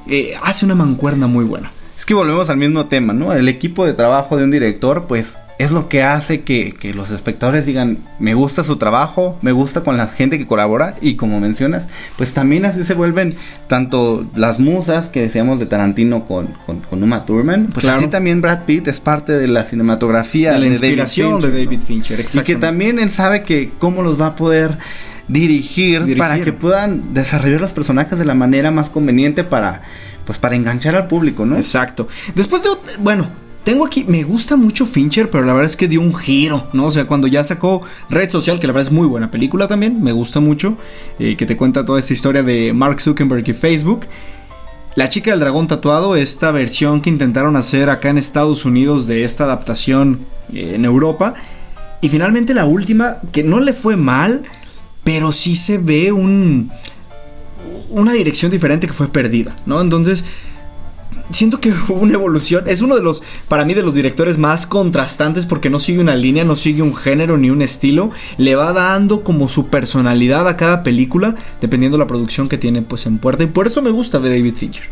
[0.08, 1.70] eh, hace una mancuerna muy buena.
[1.96, 3.32] Es que volvemos al mismo tema, ¿no?
[3.32, 7.66] El equipo de trabajo de un director, pues es lo que hace que, los espectadores
[7.66, 11.86] digan, me gusta su trabajo, me gusta con la gente que colabora y como mencionas,
[12.16, 13.34] pues también así se vuelven
[13.68, 18.64] tanto las musas que decíamos de Tarantino con, con, Uma Thurman, pues así también Brad
[18.64, 22.98] Pitt es parte de la cinematografía de la inspiración de David Fincher, y que también
[22.98, 24.78] él sabe que cómo los va a poder
[25.28, 26.18] dirigir, dirigir.
[26.18, 29.82] para que puedan desarrollar los personajes de la manera más conveniente para
[30.24, 31.56] pues para enganchar al público, ¿no?
[31.56, 32.08] Exacto.
[32.34, 33.30] Después de, bueno,
[33.64, 36.86] tengo aquí, me gusta mucho Fincher, pero la verdad es que dio un giro, ¿no?
[36.86, 40.02] O sea, cuando ya sacó Red Social, que la verdad es muy buena película también,
[40.02, 40.76] me gusta mucho,
[41.18, 44.06] eh, que te cuenta toda esta historia de Mark Zuckerberg y Facebook.
[44.96, 49.24] La chica del dragón tatuado, esta versión que intentaron hacer acá en Estados Unidos de
[49.24, 50.20] esta adaptación
[50.52, 51.32] eh, en Europa.
[52.02, 54.42] Y finalmente la última, que no le fue mal,
[55.04, 56.70] pero sí se ve un
[57.90, 59.80] una dirección diferente que fue perdida, ¿no?
[59.80, 60.24] Entonces,
[61.30, 62.64] siento que hubo una evolución.
[62.66, 66.16] Es uno de los, para mí, de los directores más contrastantes porque no sigue una
[66.16, 68.10] línea, no sigue un género ni un estilo.
[68.38, 72.82] Le va dando como su personalidad a cada película, dependiendo de la producción que tiene
[72.82, 73.44] pues en puerta.
[73.44, 74.84] Y por eso me gusta de David Fincher.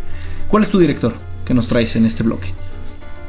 [0.49, 2.49] ¿Cuál es tu director que nos traes en este bloque?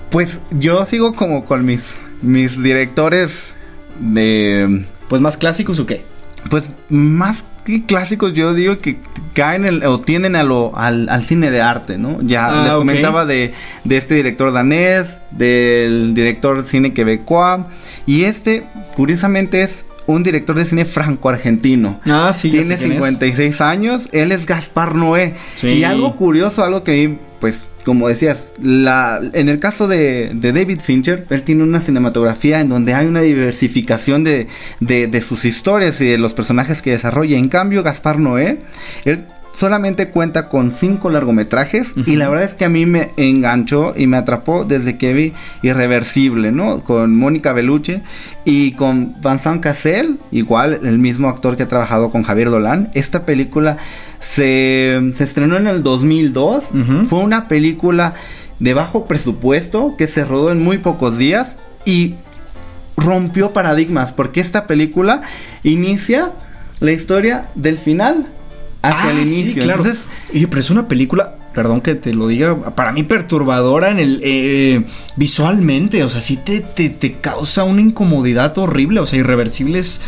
[0.10, 3.54] Pues yo sigo como con mis, mis directores
[4.00, 4.86] de...
[5.08, 6.04] Pues más clásicos o qué?
[6.50, 7.46] Pues más
[7.86, 8.98] clásicos yo digo que
[9.34, 12.22] caen o tienden a lo, al, cine de arte, ¿no?
[12.22, 17.66] Ya ah, les comentaba de, de, este director danés, del director de cine quebecois,
[18.06, 22.00] y este, curiosamente, es un director de cine franco-argentino.
[22.06, 22.52] Ah, sí.
[22.52, 25.36] Tiene 56 años, él es Gaspar Noé.
[25.62, 31.26] Y algo curioso, algo que pues como decías, la, en el caso de, David Fincher,
[31.30, 34.48] él tiene una cinematografía en donde hay una diversificación de,
[34.80, 37.38] de, sus historias y de los personajes que desarrolla.
[37.38, 38.60] En cambio, Gaspar Noé,
[39.06, 43.94] él solamente cuenta con cinco largometrajes y la verdad es que a mí me enganchó
[43.96, 46.82] y me atrapó desde que vi Irreversible, ¿no?
[46.82, 48.02] Con Mónica Bellucci
[48.46, 52.90] y con Vincent Cassel, igual el mismo actor que ha trabajado con Javier Dolan.
[52.94, 53.78] Esta película
[54.24, 56.66] se, se estrenó en el 2002,
[57.10, 58.14] fue una película
[58.60, 62.16] de bajo presupuesto que se rodó en muy pocos días y
[62.96, 65.24] rompió paradigmas porque esta película
[65.64, 66.32] inicia
[66.80, 68.28] la historia del final
[68.82, 69.64] hacia el Ah, sí, inicio.
[69.64, 69.80] claro.
[69.84, 74.00] Entonces, Oye, pero es una película, perdón que te lo diga, para mí perturbadora en
[74.00, 74.86] el eh,
[75.18, 80.00] visualmente, o sea, sí te, te, te causa una incomodidad horrible, o sea, irreversible es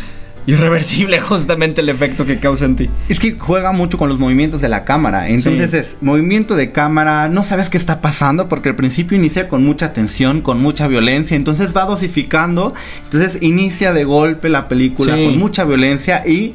[0.46, 2.90] irreversible justamente el efecto que causa en ti.
[3.08, 5.28] es que juega mucho con los movimientos de la cámara.
[5.28, 5.76] Entonces Sí.
[5.78, 9.92] es movimiento de cámara, no sabes qué está pasando porque al principio inicia con mucha
[9.92, 15.24] tensión, con mucha violencia, entonces va dosificando, entonces inicia de golpe la película Sí.
[15.24, 16.54] con mucha violencia y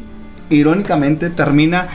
[0.50, 1.88] irónicamente termina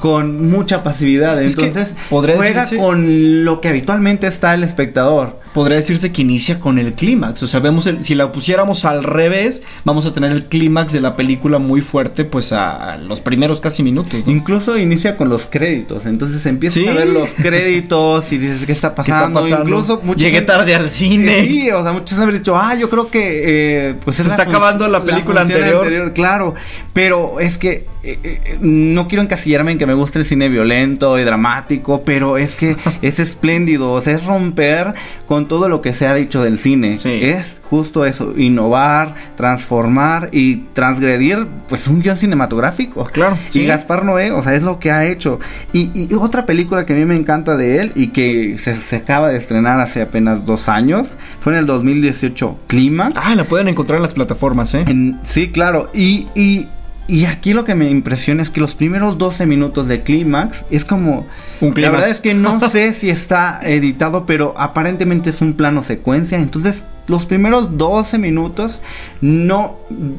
[0.00, 1.40] con mucha pasividad.
[1.42, 5.40] Es que Entonces juega con lo que habitualmente está el espectador.
[5.54, 9.04] Podría decirse que inicia con el clímax, o sea, vemos el- si la pusiéramos al
[9.04, 13.20] revés, vamos a tener el clímax de la película muy fuerte, pues a, a los
[13.20, 14.22] primeros casi minutos.
[14.26, 14.32] ¿no?
[14.32, 16.88] Incluso inicia con los créditos, entonces empiezas Sí.
[16.88, 19.40] a ver los créditos y dices qué está ¿Qué está pasando.
[19.40, 19.68] pasando?
[19.68, 21.44] Incluso mucha Llegué gente- tarde al cine.
[21.44, 24.42] Sí, o sea, muchos han dicho, ah, yo creo que eh, pues Se es está
[24.44, 26.12] acabando la película anterior.
[26.14, 26.54] Claro,
[26.92, 31.18] pero es que eh, eh, no quiero encasillarme en que me guste el cine violento
[31.18, 34.94] y dramático, pero es que es espléndido, o sea, es romper
[35.26, 36.98] con todo lo que se ha dicho del cine.
[36.98, 37.10] Sí.
[37.22, 43.04] Es justo eso, innovar, transformar y transgredir pues un guion cinematográfico.
[43.06, 43.66] Claro, Y sí.
[43.66, 45.40] Gaspar Noé, o sea, es lo que ha hecho.
[45.72, 48.96] Y, y otra película que a mí me encanta de él y que se, se
[48.96, 53.10] acaba de estrenar hace apenas dos años, fue en el 2018, Clima.
[53.14, 54.84] Ah, la pueden encontrar en las plataformas, ¿eh?
[54.88, 55.90] En- sí, claro.
[55.94, 56.68] Y, y,
[57.08, 60.84] y aquí lo que me impresiona es que los primeros 12 minutos de Clímax es
[60.84, 61.26] como...
[61.60, 65.82] Un La verdad es que no sé si está editado, pero aparentemente es un plano
[65.82, 66.38] secuencia.
[66.38, 68.82] Entonces, los primeros 12 minutos
[69.20, 69.76] no,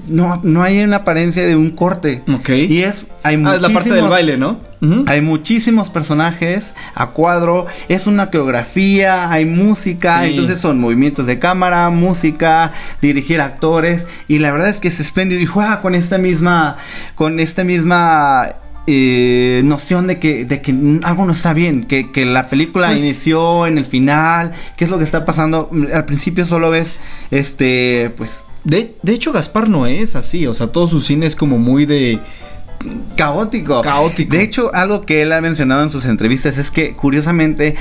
[0.07, 2.23] no, no hay una apariencia de un corte.
[2.33, 2.49] Ok.
[2.49, 3.07] Y es...
[3.23, 4.59] Hay Ah, es la parte del baile, ¿no?
[5.07, 10.31] Hay muchísimos personajes a cuadro, es una coreografía, hay música, Sí.
[10.31, 15.39] entonces son movimientos de cámara, música, dirigir actores y la verdad es que es espléndido
[15.39, 16.75] y juega con esta misma,
[17.15, 18.55] con esta misma
[18.87, 23.01] eh, noción de que, de que algo no está bien, que, que la película Pues-
[23.03, 26.95] inició en el final, qué es lo que está pasando, al principio solo ves
[27.31, 31.35] este, pues De, de hecho, Gaspar no es así, o sea, todo su cine es
[31.35, 32.19] como muy de...
[33.15, 33.81] caótico.
[33.81, 34.35] Caótico.
[34.35, 37.75] De hecho, algo que él ha mencionado en sus entrevistas es que, curiosamente,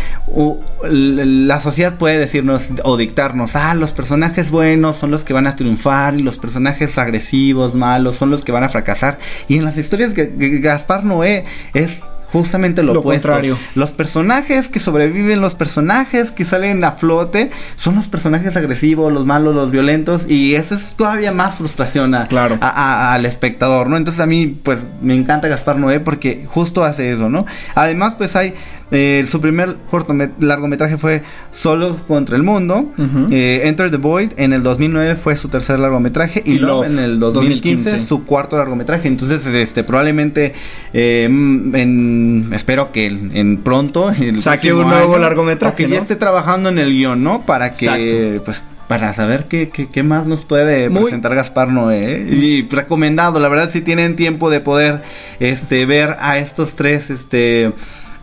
[0.83, 5.57] la sociedad puede decirnos o dictarnos, ah, los personajes buenos son los que van a
[5.57, 9.19] triunfar y los personajes agresivos, malos, son los que van a fracasar.
[9.49, 12.01] Y en las historias de Gaspar Noé es
[12.33, 13.29] justamente lo, Lo opuesto.
[13.29, 13.59] contrario.
[13.75, 19.27] Los personajes que sobreviven, los personajes que salen a flote, son los personajes agresivos, los
[19.27, 22.59] malos, los violentos, y eso es todavía más frustración a- Claro.
[22.61, 23.97] a- a- al espectador, ¿no?
[23.97, 27.45] Entonces a mí, pues, me encanta Gaspar Noé porque justo hace eso, ¿no?
[27.75, 28.55] Además, pues hay,
[28.93, 32.93] eh, su primer cortomet- largometraje fue Solos contra el Mundo,
[33.31, 36.87] eh, Enter the Void, en el 2009 fue su tercer largometraje, y, Y Love Love,
[36.87, 38.07] en el 2015, 2015.
[38.07, 40.53] su cuarto largometraje, entonces, este, probablemente,
[40.93, 45.89] eh, mm, en, espero que en, en pronto, el Saque un nuevo largometraje, o que
[45.89, 45.95] ¿no?
[45.95, 47.47] ya esté trabajando en el guion, ¿no?
[47.47, 48.45] Para que, Exacto.
[48.45, 52.27] pues, para saber qué, qué, qué más nos puede Muy- presentar Gaspar Noé.
[52.31, 55.01] Y recomendado, la verdad, si tienen tiempo de poder
[55.41, 57.73] este ver a estos tres, este.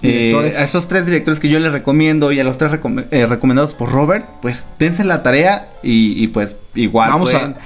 [0.02, 3.26] Eh, a estos tres directores que yo les recomiendo y a los tres recom- eh,
[3.26, 7.58] recomendados por Robert, pues dense la tarea y, y, pues igual Vamos pueden- a,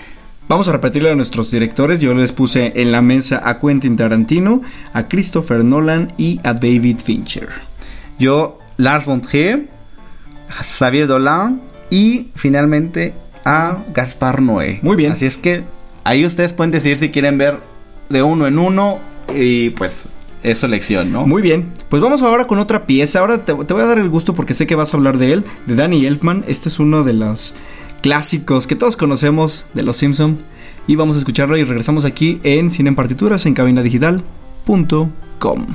[0.47, 1.99] vamos a repetirle a nuestros directores.
[1.99, 4.61] Yo les puse en la mesa a Quentin Tarantino,
[4.93, 7.49] a Christopher Nolan y a David Fincher.
[8.19, 9.67] Yo, Lars von Trier,
[10.49, 13.13] Xavier Dolan y finalmente
[13.45, 14.79] a Gaspar Noé.
[14.81, 15.13] Muy bien.
[15.13, 15.63] Así es que
[16.03, 17.57] ahí ustedes pueden decidir si quieren ver
[18.09, 18.99] de uno en uno
[19.35, 20.07] y pues
[20.43, 21.25] es su elección, ¿no?
[21.25, 23.19] Muy bien, pues vamos ahora con otra pieza.
[23.19, 25.45] Ahora te, voy a dar el gusto porque sé que vas a hablar de él,
[25.65, 26.43] de Danny Elfman.
[26.47, 27.55] Este es uno de los
[28.01, 30.39] clásicos que todos conocemos de Los Simpson
[30.85, 35.65] y vamos a escucharlo y regresamos aquí en Cine en Partituras en cabinadigital.com.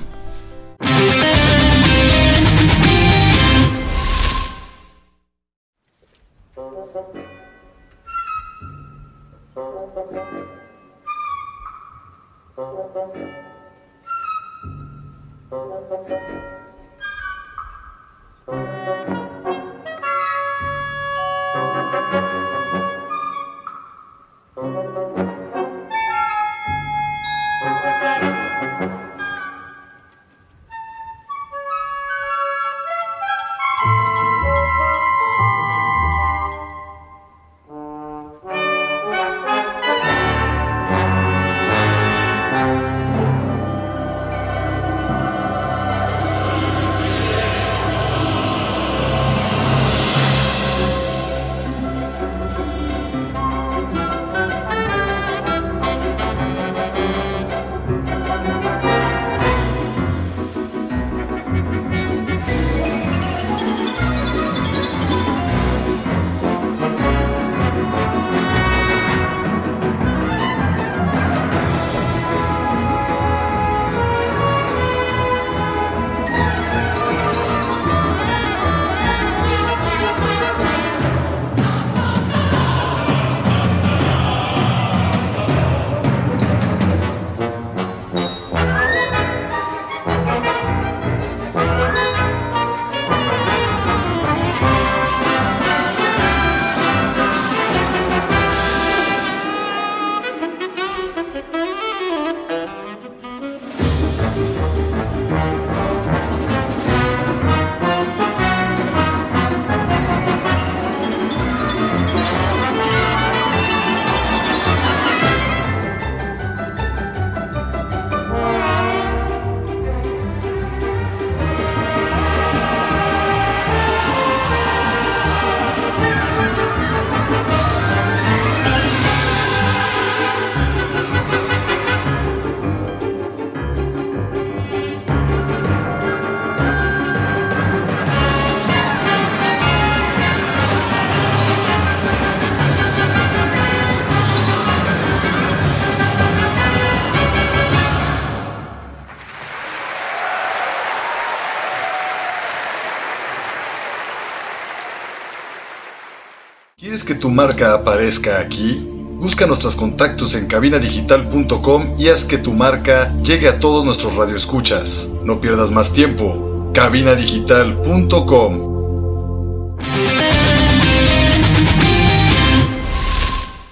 [157.38, 158.84] Marca aparezca aquí?
[159.20, 165.08] Busca nuestros contactos en cabinadigital.com y haz que tu marca llegue a todos nuestros radioescuchas.
[165.22, 166.72] No pierdas más tiempo.
[166.74, 168.68] cabinadigital.com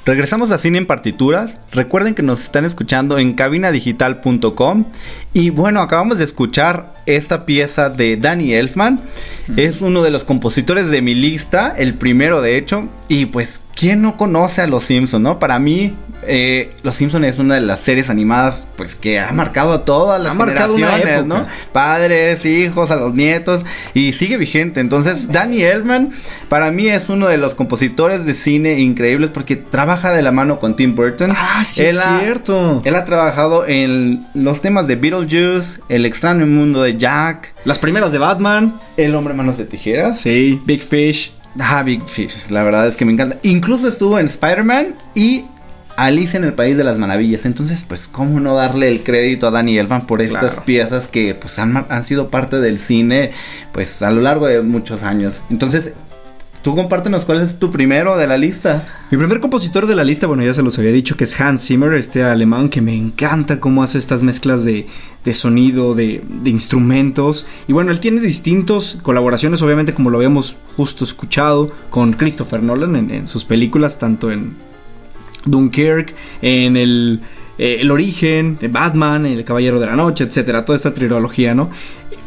[0.04, 1.56] Regresamos a Cine en Partituras.
[1.72, 4.84] Recuerden que nos están escuchando en cabinadigital.com.
[5.32, 9.00] Y bueno, acabamos de escuchar esta pieza de Danny Elfman.
[9.56, 12.88] Es uno de los compositores de mi lista, el primero de hecho.
[13.08, 15.38] Y pues, ¿quién no conoce a Los Simpsons, no?
[15.38, 15.94] Para mí,
[16.26, 20.20] eh, Los Simpsons es una de las series animadas, pues que ha marcado a todas
[20.20, 21.24] las Ha generaciones.
[21.26, 21.46] ¿no?
[21.72, 23.62] Padres, hijos, a los nietos
[23.94, 24.80] y sigue vigente.
[24.80, 26.10] Entonces, Danny Elfman
[26.48, 30.58] para mí es uno de los compositores de cine increíbles porque trabaja de la mano
[30.58, 31.32] con Tim Burton.
[31.36, 32.82] Ah, sí, Él es ha- cierto.
[32.84, 38.12] Él ha trabajado en los temas de Beetlejuice, El extraño mundo de Jack, Las primeras
[38.12, 38.74] de Batman.
[38.96, 40.20] El hombre manos de tijeras.
[40.20, 41.32] Sí, Big Fish.
[41.58, 43.36] Ah, Big Fish, la verdad es que me encanta.
[43.42, 45.44] Incluso estuvo en Spider-Man y
[45.96, 47.46] Alice en el País de las Maravillas.
[47.46, 50.64] Entonces, pues, ¿cómo no darle el crédito a Danny Elfman por estas Claro.
[50.66, 53.30] piezas que, pues, han, han sido parte del cine,
[53.72, 55.40] pues, a lo largo de muchos años?
[55.48, 55.94] Entonces,
[56.66, 58.88] tú compártenos cuál es tu primero de la lista.
[59.12, 61.64] Mi primer compositor de la lista, bueno, ya se los había dicho, que es Hans
[61.64, 64.88] Zimmer, este alemán que me encanta cómo hace estas mezclas de,
[65.24, 67.46] de sonido, de, de instrumentos.
[67.68, 72.96] Y bueno, él tiene distintas colaboraciones, obviamente, como lo habíamos justo escuchado, con Christopher Nolan
[73.12, 74.56] en, sus películas, tanto en
[75.44, 77.20] Dunkirk, en el,
[77.58, 81.70] eh, el origen, de Batman, El Caballero de la Noche, etcétera, toda esta trilogía, ¿no?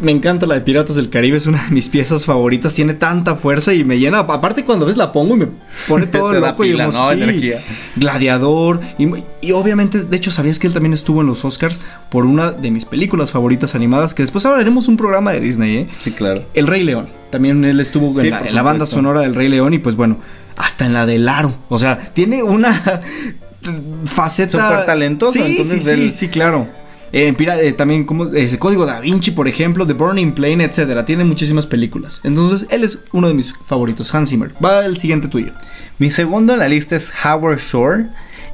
[0.01, 3.35] Me encanta la de Piratas del Caribe, es una de mis piezas favoritas, tiene tanta
[3.35, 5.47] fuerza y me llena, aparte cuando ves la pongo y me
[5.89, 6.89] pone todo loco y pila.
[6.91, 6.97] Sí.
[7.11, 7.61] Energía.
[7.97, 9.07] Gladiador, y,
[9.41, 12.71] y obviamente, de hecho, ¿sabías que él también estuvo en los Oscars por una de
[12.71, 14.13] mis películas favoritas animadas?
[14.13, 15.87] Que después hablaremos un programa de Disney, ¿eh?
[16.01, 16.43] Sí, claro.
[16.53, 17.07] El Rey León.
[17.29, 19.79] También él estuvo Sí, en, la, por en la banda sonora del Rey León y
[19.79, 20.17] pues bueno,
[20.55, 21.53] hasta en la del Aro.
[21.67, 22.71] O sea, tiene una
[24.05, 24.69] faceta...
[24.69, 26.67] Súper talentoso, Sí, entonces, sí, sí, él- sí, claro.
[27.11, 31.05] Eh, pira- eh, también como eh, Código Da Vinci, por ejemplo, The Burning Plane, etcétera.
[31.05, 32.19] Tiene muchísimas películas.
[32.23, 34.51] Entonces, él es uno de mis favoritos, Hans Zimmer.
[34.63, 35.51] Va el siguiente tuyo.
[35.97, 38.07] Mi segundo en la lista es Howard Shore.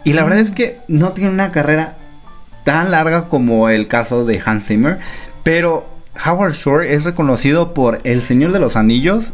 [0.03, 1.97] Y la verdad es que no tiene una carrera
[2.63, 4.99] tan larga como el caso de Hans Zimmer.
[5.43, 5.87] Pero
[6.25, 9.33] Howard Shore es reconocido por El Señor de los Anillos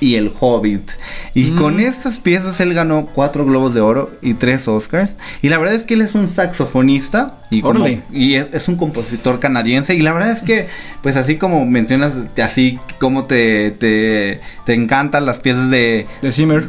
[0.00, 0.90] y El Hobbit.
[1.34, 5.12] Y con estas piezas él ganó cuatro Globos de Oro y tres Oscars.
[5.42, 8.76] Y la verdad es que él es un saxofonista y, como- y es, es un
[8.76, 9.94] compositor canadiense.
[9.94, 10.68] Y la verdad es que,
[11.02, 16.68] pues así como mencionas, así como te, te, te encantan las piezas de, De Zimmer.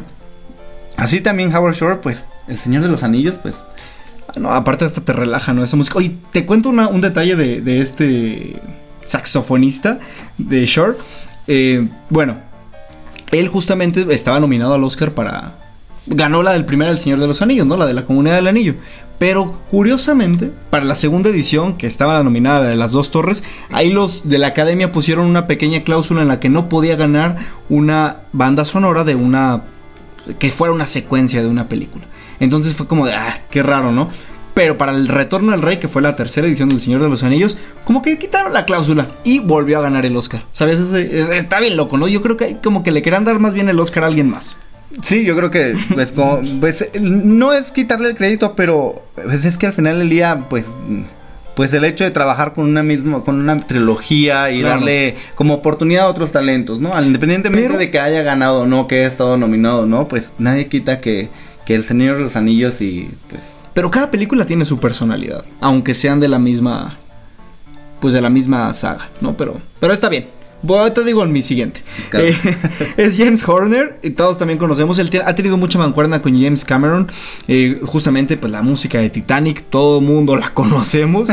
[0.96, 3.64] Así también Howard Shore, pues, El Señor de los Anillos, pues.
[4.28, 5.64] Ah, No, aparte hasta te relaja, ¿no?
[5.64, 5.98] Esa música.
[5.98, 8.56] Oye, te cuento una- un detalle de, de este
[9.06, 9.98] saxofonista
[10.38, 10.96] de Shore.
[11.48, 12.36] Eh, bueno,
[13.32, 15.58] él justamente estaba nominado al Oscar para...
[16.06, 17.76] Ganó la del primer El Señor de los Anillos, ¿no?
[17.76, 18.74] La de la Comunidad del Anillo.
[19.18, 23.92] Pero curiosamente, para la segunda edición, que estaba la nominada de las dos torres, ahí
[23.92, 27.36] los de la academia pusieron una pequeña cláusula en la que no podía ganar
[27.68, 29.62] una banda sonora de una
[30.38, 32.04] que fuera una secuencia de una película.
[32.40, 34.08] Entonces fue como de, ah, qué raro, ¿no?
[34.54, 37.22] Pero para el Retorno del Rey, que fue la tercera edición del Señor de los
[37.22, 40.42] Anillos, como que quitaron la cláusula y volvió a ganar el Oscar.
[40.52, 40.78] ¿Sabes?
[40.92, 42.06] Está bien loco, ¿no?
[42.06, 44.56] Yo creo que como que le querían dar más bien el Oscar a alguien más.
[45.02, 49.56] Sí, yo creo que, pues, como- pues, no es quitarle el crédito, pero pues, es
[49.56, 50.66] que al final del día, pues,
[51.54, 54.76] pues el hecho de trabajar con una misma, con una trilogía y Claro.
[54.80, 56.90] darle como oportunidad a otros talentos, ¿no?
[57.02, 60.66] Independientemente Pero- de que haya ganado o no, que haya estado nominado no, pues nadie
[60.66, 61.30] quita que,
[61.64, 63.42] que El Señor de los Anillos y, pues,
[63.74, 66.98] Pero cada película tiene su personalidad, aunque sean de la misma,
[68.00, 69.36] pues de la misma saga, ¿no?
[69.36, 70.26] Pero, pero está bien.
[70.64, 71.80] Bueno, te digo en mi siguiente.
[72.08, 72.26] Claro.
[72.26, 72.36] Eh,
[72.96, 74.98] es James Horner, y todos también conocemos.
[74.98, 77.10] Él ha tenido mucha mancuerna con James Cameron.
[77.48, 81.30] Eh, justamente, pues la música de Titanic, todo mundo la conocemos.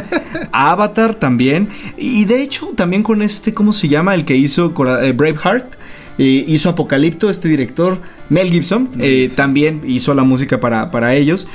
[0.51, 1.69] Avatar también.
[1.95, 4.15] Y de hecho, también con este, ¿cómo se llama?
[4.15, 5.75] El que hizo eh, Braveheart.
[6.19, 11.47] Eh, hizo Apocalipto, este director, Mel Gibson, eh, también hizo la música para, para ellos.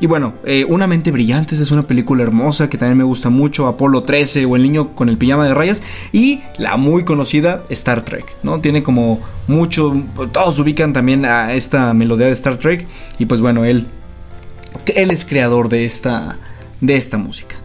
[0.00, 3.66] Y bueno, eh, Una mente brillante es una película hermosa que también me gusta mucho,
[3.66, 8.02] Apolo 13 o El niño con el pijama de rayas y la muy conocida Star
[8.04, 8.60] Trek, ¿no?
[8.60, 12.86] Tiene como mucho, todos ubican también a esta melodía de Star Trek
[13.18, 13.86] y pues bueno, él,
[14.86, 16.38] él es creador de esta,
[16.80, 17.56] de esta música.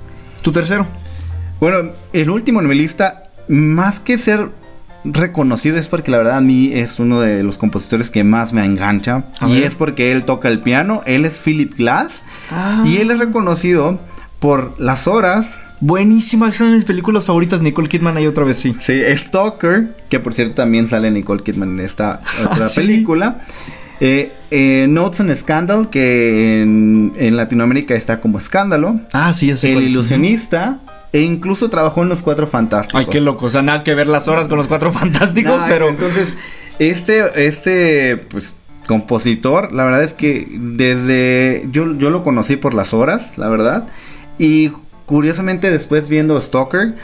[0.42, 0.86] ¿Tu tercero?
[1.60, 4.50] Bueno, el último en mi lista, más que ser
[5.06, 8.66] reconocido, es porque la verdad a mí es uno de los compositores que más me
[8.66, 9.26] engancha.
[9.40, 9.64] A y ver.
[9.64, 12.24] es porque él toca el piano, él es Philip Glass.
[12.52, 12.84] Ah.
[12.86, 14.00] Y él es reconocido
[14.40, 15.58] por las horas.
[15.82, 18.76] Buenísima, es una de mis películas favoritas, Nicole Kidman ahí otra vez, sí.
[18.80, 22.82] Sí, Stalker, que por cierto también sale Nicole Kidman en esta otra ¿Ah, sí?
[22.82, 23.42] película.
[24.00, 29.00] Eh, eh, Notes and Scandal, que en, en Latinoamérica está como escándalo.
[29.14, 29.94] Ah, sí, ya sé El es.
[31.16, 33.00] E incluso trabajó en Los Cuatro Fantásticos.
[33.00, 33.46] Ay, qué loco.
[33.46, 35.88] O sea, nada que ver las horas con los cuatro fantásticos, pero.
[35.90, 36.34] Entonces,
[36.80, 38.54] este, este, pues,
[38.86, 41.68] compositor, la verdad es que desde.
[41.72, 43.88] Yo, yo lo conocí por las horas, la verdad.
[44.38, 44.72] Y
[45.06, 46.96] curiosamente, después viendo Stalker,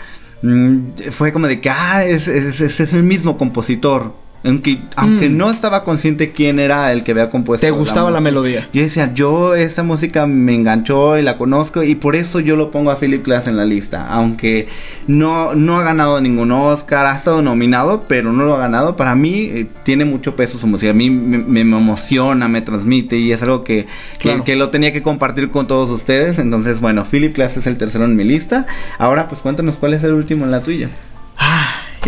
[0.42, 0.78] mm,
[1.12, 4.14] fue como de que, ah, es, es, es- es el mismo compositor.
[4.44, 5.38] Aunque, aunque Mm.
[5.38, 7.68] no estaba consciente quién era el que había compuesto.
[7.68, 8.68] Te gustaba la melodía.
[8.74, 12.72] Yo decía, yo esa música me enganchó y la conozco y por eso yo lo
[12.72, 14.08] pongo a Philip Glass en la lista.
[14.10, 14.68] Aunque
[15.06, 18.96] no, no ha ganado ningún Oscar, ha estado nominado, pero no lo ha ganado.
[18.98, 20.90] Para mí eh, tiene mucho peso su música.
[20.90, 24.44] A mí me, me- me emociona, me transmite y es algo que, que- Claro.
[24.44, 26.40] que lo tenía que compartir con todos ustedes.
[26.40, 28.66] Entonces, bueno, Philip Glass es el tercero en mi lista.
[28.98, 30.90] Ahora, pues cuéntanos cuál es el último en la tuya.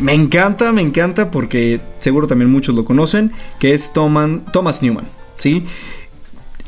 [0.01, 5.65] Me encanta, me encanta porque seguro también muchos lo conocen, que es Thomas Newman, ¿sí?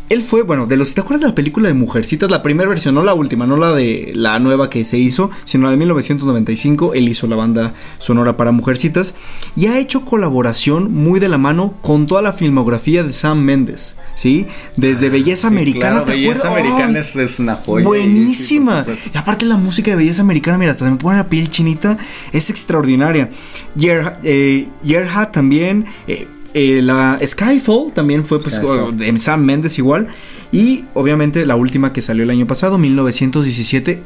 [0.08, 0.94] Él fue, bueno, de los...
[0.94, 2.30] ¿Te acuerdas de la película de Mujercitas?
[2.30, 5.66] La primera versión, no la última, no la de la nueva que se hizo, sino
[5.66, 6.94] la de 1995.
[6.94, 9.16] Él hizo la banda sonora para Mujercitas
[9.56, 13.98] y ha hecho colaboración muy de la mano con toda la filmografía de Sam Mendes,
[14.14, 14.46] ¿sí?
[14.78, 16.60] Desde Belleza Ah, Sí, Americana, claro, ¿te Belleza acuerdas?
[16.76, 17.86] Americana Ay, es, una joya.
[17.86, 18.86] Buenísima.
[18.86, 21.98] Sí, y aparte la música de belleza americana, mira, hasta me pone la piel chinita.
[22.32, 23.30] Es extraordinaria.
[23.78, 25.86] Gerha- eh, Gerhard también.
[26.08, 26.28] eh,
[26.58, 28.98] eh, la Skyfall también fue pues Skyfall.
[28.98, 30.08] de Sam Mendes igual.
[30.54, 34.02] Y obviamente la última que salió el año pasado, 1917.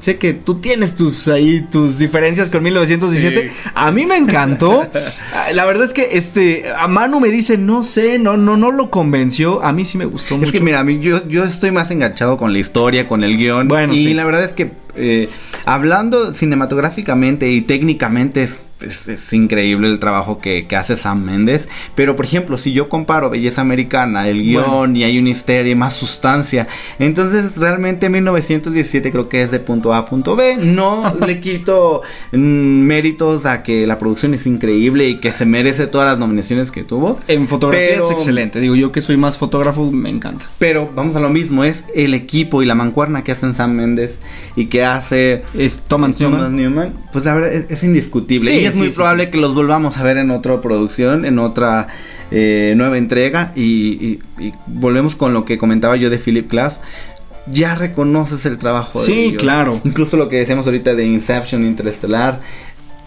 [0.00, 3.48] Sé que tú tienes tus ahí tus diferencias con 1917.
[3.48, 3.70] Sí.
[3.76, 4.86] A mí me encantó.
[5.54, 8.90] La verdad es que este a Manu me dice, "No sé, no no no lo
[8.90, 10.46] convenció." A mí sí me gustó mucho.
[10.46, 13.38] Es que mira, a mí yo, yo estoy más enganchado con la historia, con el
[13.38, 13.68] guion.
[13.68, 14.14] Bueno, y sí.
[14.14, 15.28] la verdad es que eh,
[15.64, 21.68] hablando cinematográficamente y técnicamente es, es- es increíble el trabajo que, que hace Sam Mendes.
[21.94, 24.96] Pero por ejemplo, si yo comparo Belleza Americana, el guion Bueno.
[24.98, 26.66] y hay una histeria y más sustancia.
[26.98, 30.56] Entonces realmente 1917 creo que es de punto A a punto B.
[30.56, 32.02] No le quito
[32.32, 36.70] mm, méritos a que la producción es increíble y que se merece todas las nominaciones
[36.70, 37.18] que tuvo.
[37.28, 38.60] En fotografía Pero- es excelente.
[38.60, 40.46] Digo, yo que soy más fotógrafo, me encanta.
[40.58, 44.20] Pero vamos a lo mismo, es el equipo y la mancuerna que hacen Sam Méndez
[44.56, 46.54] y que hace Es Thomas Newman.
[46.56, 48.50] Newman, pues la verdad es, es indiscutible.
[48.50, 51.24] Sí, y es sí, muy sí, probable que los volvamos a ver en otra producción,
[51.24, 51.88] en otra
[52.30, 53.52] eh, nueva entrega.
[53.56, 56.80] Y, y- y volvemos con lo que comentaba yo de Philip Glass.
[57.46, 59.42] Ya reconoces el trabajo de Sí, ellos.
[59.42, 59.80] claro.
[59.84, 62.40] Incluso lo que decíamos ahorita de Inception Interestelar,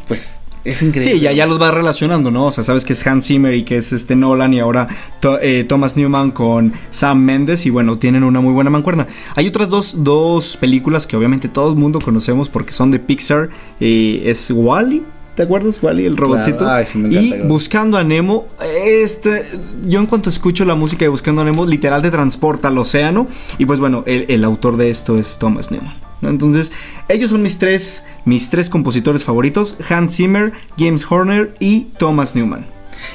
[0.07, 0.36] pues
[0.72, 1.13] es increíble.
[1.13, 2.47] Sí, ya, ya los va relacionando, ¿no?
[2.47, 4.88] O sea, sabes que es Hans Zimmer y que es este Nolan y ahora
[5.20, 9.07] To- eh, Thomas Newman con Sam Mendes y bueno, tienen una muy buena mancuerna.
[9.36, 13.49] Hay otras dos, dos películas que obviamente todo el mundo conocemos porque son de Pixar.
[13.80, 15.03] eh, es Wally.
[15.36, 16.68] ¿Te acuerdas, Wally, el robotcito?
[16.68, 17.45] Ay, sí, me encanta, y claro.
[17.47, 18.47] Buscando a Nemo,
[18.84, 19.43] este,
[19.86, 23.28] yo en cuanto escucho la música de Buscando a Nemo, literal te transporta al océano.
[23.59, 25.93] Y pues bueno, el, el autor de esto es Thomas Newman.
[26.22, 26.30] ¿No?
[26.30, 26.72] Entonces,
[27.09, 32.65] ellos son mis tres, mis tres compositores favoritos: Hans Zimmer, James Horner y Thomas Newman.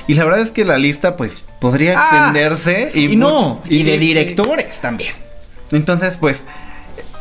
[0.07, 2.93] Y la verdad es que la lista, pues, podría Ah, extenderse.
[2.99, 5.13] Y, no, mucho- y de directores también.
[5.71, 6.45] Entonces, pues,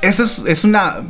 [0.02, 1.02] eso es, es una,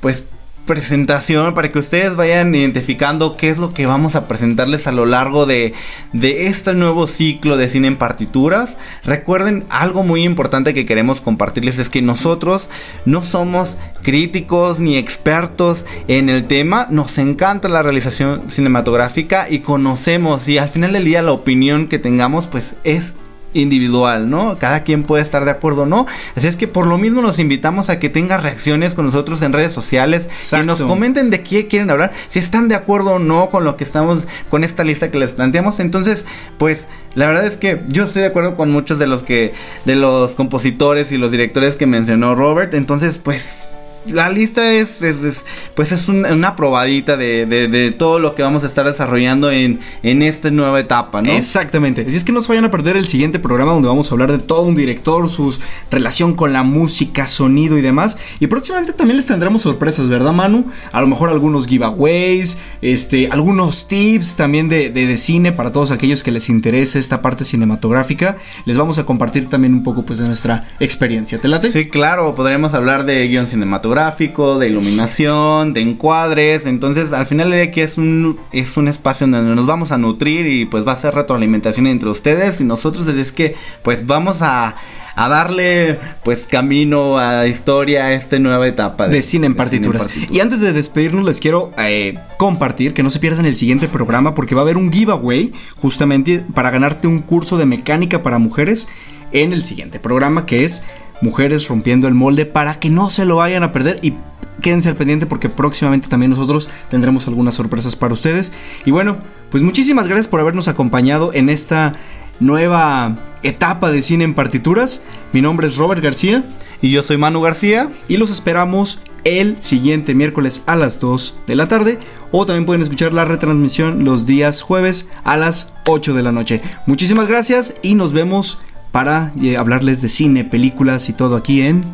[0.00, 0.24] pues,
[0.68, 5.06] presentación para que ustedes vayan identificando qué es lo que vamos a presentarles a lo
[5.06, 5.74] largo de,
[6.12, 8.76] de este nuevo ciclo de cine en partituras.
[9.02, 12.70] Recuerden, algo muy importante que queremos compartirles es que nosotros
[13.04, 16.86] no somos críticos ni expertos en el tema.
[16.90, 21.98] Nos encanta la realización cinematográfica y conocemos y al final del día la opinión que
[21.98, 23.14] tengamos pues es
[23.54, 24.58] individual, ¿no?
[24.58, 26.06] Cada quien puede estar de acuerdo o no.
[26.36, 29.52] Así es que por lo mismo los invitamos a que tengan reacciones con nosotros en
[29.52, 30.26] redes sociales.
[30.26, 30.58] Exacto.
[30.58, 32.12] Que nos comenten de qué quieren hablar.
[32.28, 35.32] Si están de acuerdo o no con lo que estamos, con esta lista que les
[35.32, 35.80] planteamos.
[35.80, 36.26] Entonces,
[36.58, 39.52] pues, la verdad es que yo estoy de acuerdo con muchos de los que,
[39.84, 42.74] de los compositores y los directores que mencionó Robert.
[42.74, 43.68] Entonces, pues,
[44.06, 45.44] la lista es, es- es,
[45.74, 49.50] pues es un- una probadita de, de- de todo lo que vamos a estar desarrollando
[49.50, 51.32] en, en esta nueva etapa, ¿no?
[51.32, 52.02] Exactamente.
[52.06, 54.32] Así es que no se vayan a perder el siguiente programa donde vamos a hablar
[54.32, 55.56] de todo un director, su
[55.90, 58.16] relación con la música, sonido y demás.
[58.40, 60.66] Y próximamente también les tendremos sorpresas, ¿verdad, Manu?
[60.92, 65.90] A lo mejor algunos giveaways, este, algunos tips también de, de- de cine para todos
[65.90, 68.36] aquellos que les interese esta parte cinematográfica.
[68.64, 71.38] Les vamos a compartir también un poco pues de nuestra experiencia.
[71.40, 71.70] ¿Te late?
[71.72, 76.66] Sí, claro, podríamos hablar de guion cinematográfico, de iluminación, de encuadres.
[76.66, 80.46] Entonces, al final de aquí es un, es un espacio donde nos vamos a nutrir
[80.46, 83.08] y pues va a ser retroalimentación entre ustedes y nosotros.
[83.08, 84.76] Es que, pues vamos a,
[85.18, 90.08] a darle pues camino a historia a esta nueva etapa de, cine, en partituras.
[90.30, 94.34] Y antes de despedirnos les quiero eh, compartir que no se pierdan el siguiente programa
[94.34, 98.86] porque va a haber un giveaway justamente para ganarte un curso de mecánica para mujeres
[99.32, 100.84] en el siguiente programa que es
[101.20, 104.14] Mujeres rompiendo el molde para que no se lo vayan a perder y
[104.60, 108.52] quédense al pendiente porque próximamente también nosotros tendremos algunas sorpresas para ustedes.
[108.84, 109.18] Y bueno,
[109.50, 111.92] pues muchísimas gracias por habernos acompañado en esta
[112.40, 115.02] nueva etapa de cine en partituras.
[115.32, 116.44] Mi nombre es Robert García.
[116.80, 117.90] Y yo soy Manu García.
[118.08, 121.98] Y los esperamos el siguiente miércoles a las 2 de la tarde.
[122.30, 126.60] O también pueden escuchar la retransmisión los días jueves a las 8 de la noche.
[126.86, 128.58] Muchísimas gracias y nos vemos
[128.92, 131.84] para eh, hablarles de cine, películas y todo aquí en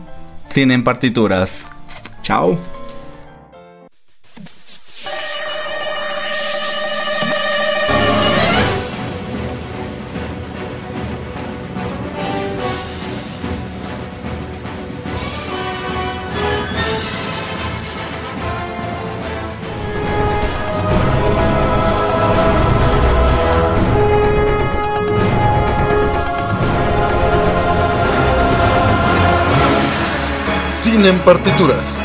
[0.50, 1.64] Cine en partituras.
[2.22, 2.73] Chao.
[31.24, 32.04] Partituras.